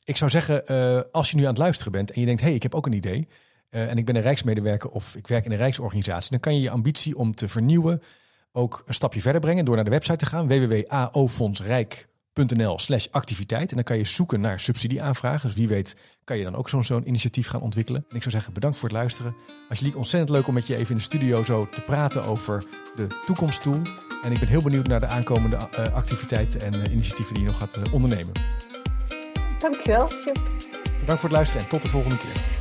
ik 0.10 0.18
zou 0.18 0.30
zeggen, 0.30 0.64
uh, 0.68 1.00
als 1.12 1.30
je 1.30 1.36
nu 1.36 1.44
aan 1.44 1.50
het 1.50 1.58
luisteren 1.58 1.92
bent 1.92 2.12
en 2.12 2.20
je 2.20 2.26
denkt, 2.26 2.42
hé, 2.42 2.48
hey, 2.48 2.56
ik 2.56 2.64
heb 2.64 2.76
ook 2.76 2.86
een 2.86 2.94
idee. 2.94 3.28
Uh, 3.72 3.90
en 3.90 3.98
ik 3.98 4.06
ben 4.06 4.16
een 4.16 4.22
rijksmedewerker 4.22 4.90
of 4.90 5.16
ik 5.16 5.28
werk 5.28 5.46
in 5.46 5.52
een 5.52 5.58
rijksorganisatie. 5.58 6.32
Dan 6.32 6.40
kan 6.40 6.56
je 6.56 6.62
je 6.62 6.70
ambitie 6.70 7.18
om 7.18 7.36
te 7.36 7.48
vernieuwen 7.48 8.02
ook 8.52 8.84
een 8.86 8.94
stapje 8.94 9.22
verder 9.22 9.42
brengen 9.42 9.66
door 9.66 9.76
naar 9.76 9.84
de 9.84 9.90
website 9.90 10.18
te 10.18 10.26
gaan. 10.26 10.48
www.aofondsrijk.nl 10.48 12.80
slash 12.80 13.08
activiteit. 13.12 13.70
En 13.70 13.76
dan 13.76 13.84
kan 13.84 13.98
je 13.98 14.06
zoeken 14.06 14.42
naar 14.42 14.60
subsidieaanvragen. 14.60 15.48
Dus 15.48 15.58
wie 15.58 15.68
weet 15.68 15.96
kan 16.24 16.38
je 16.38 16.44
dan 16.44 16.56
ook 16.56 16.70
zo'n 16.70 16.84
zo'n 16.84 17.08
initiatief 17.08 17.48
gaan 17.48 17.62
ontwikkelen. 17.62 18.06
En 18.10 18.16
ik 18.16 18.22
zou 18.22 18.34
zeggen, 18.34 18.54
bedankt 18.54 18.78
voor 18.78 18.90
het 18.90 18.98
luisteren. 18.98 19.36
Angelique, 19.70 19.98
ontzettend 19.98 20.32
leuk 20.32 20.48
om 20.48 20.54
met 20.54 20.68
je 20.68 20.76
even 20.76 20.92
in 20.92 20.98
de 20.98 21.04
studio 21.04 21.44
zo 21.44 21.70
te 21.70 21.82
praten 21.82 22.24
over 22.24 22.64
de 22.96 23.08
toekomsttool. 23.26 23.82
En 24.24 24.32
ik 24.32 24.40
ben 24.40 24.48
heel 24.48 24.62
benieuwd 24.62 24.88
naar 24.88 25.00
de 25.00 25.08
aankomende 25.08 25.56
uh, 25.56 25.94
activiteiten 25.94 26.62
en 26.62 26.92
initiatieven 26.92 27.34
die 27.34 27.44
je 27.44 27.50
nog 27.50 27.58
gaat 27.58 27.92
ondernemen. 27.92 28.32
Dankjewel, 29.60 30.08
Chip. 30.08 30.40
Bedankt 31.00 31.22
voor 31.22 31.30
het 31.30 31.32
luisteren 31.32 31.64
en 31.64 31.70
tot 31.70 31.82
de 31.82 31.88
volgende 31.88 32.18
keer. 32.18 32.59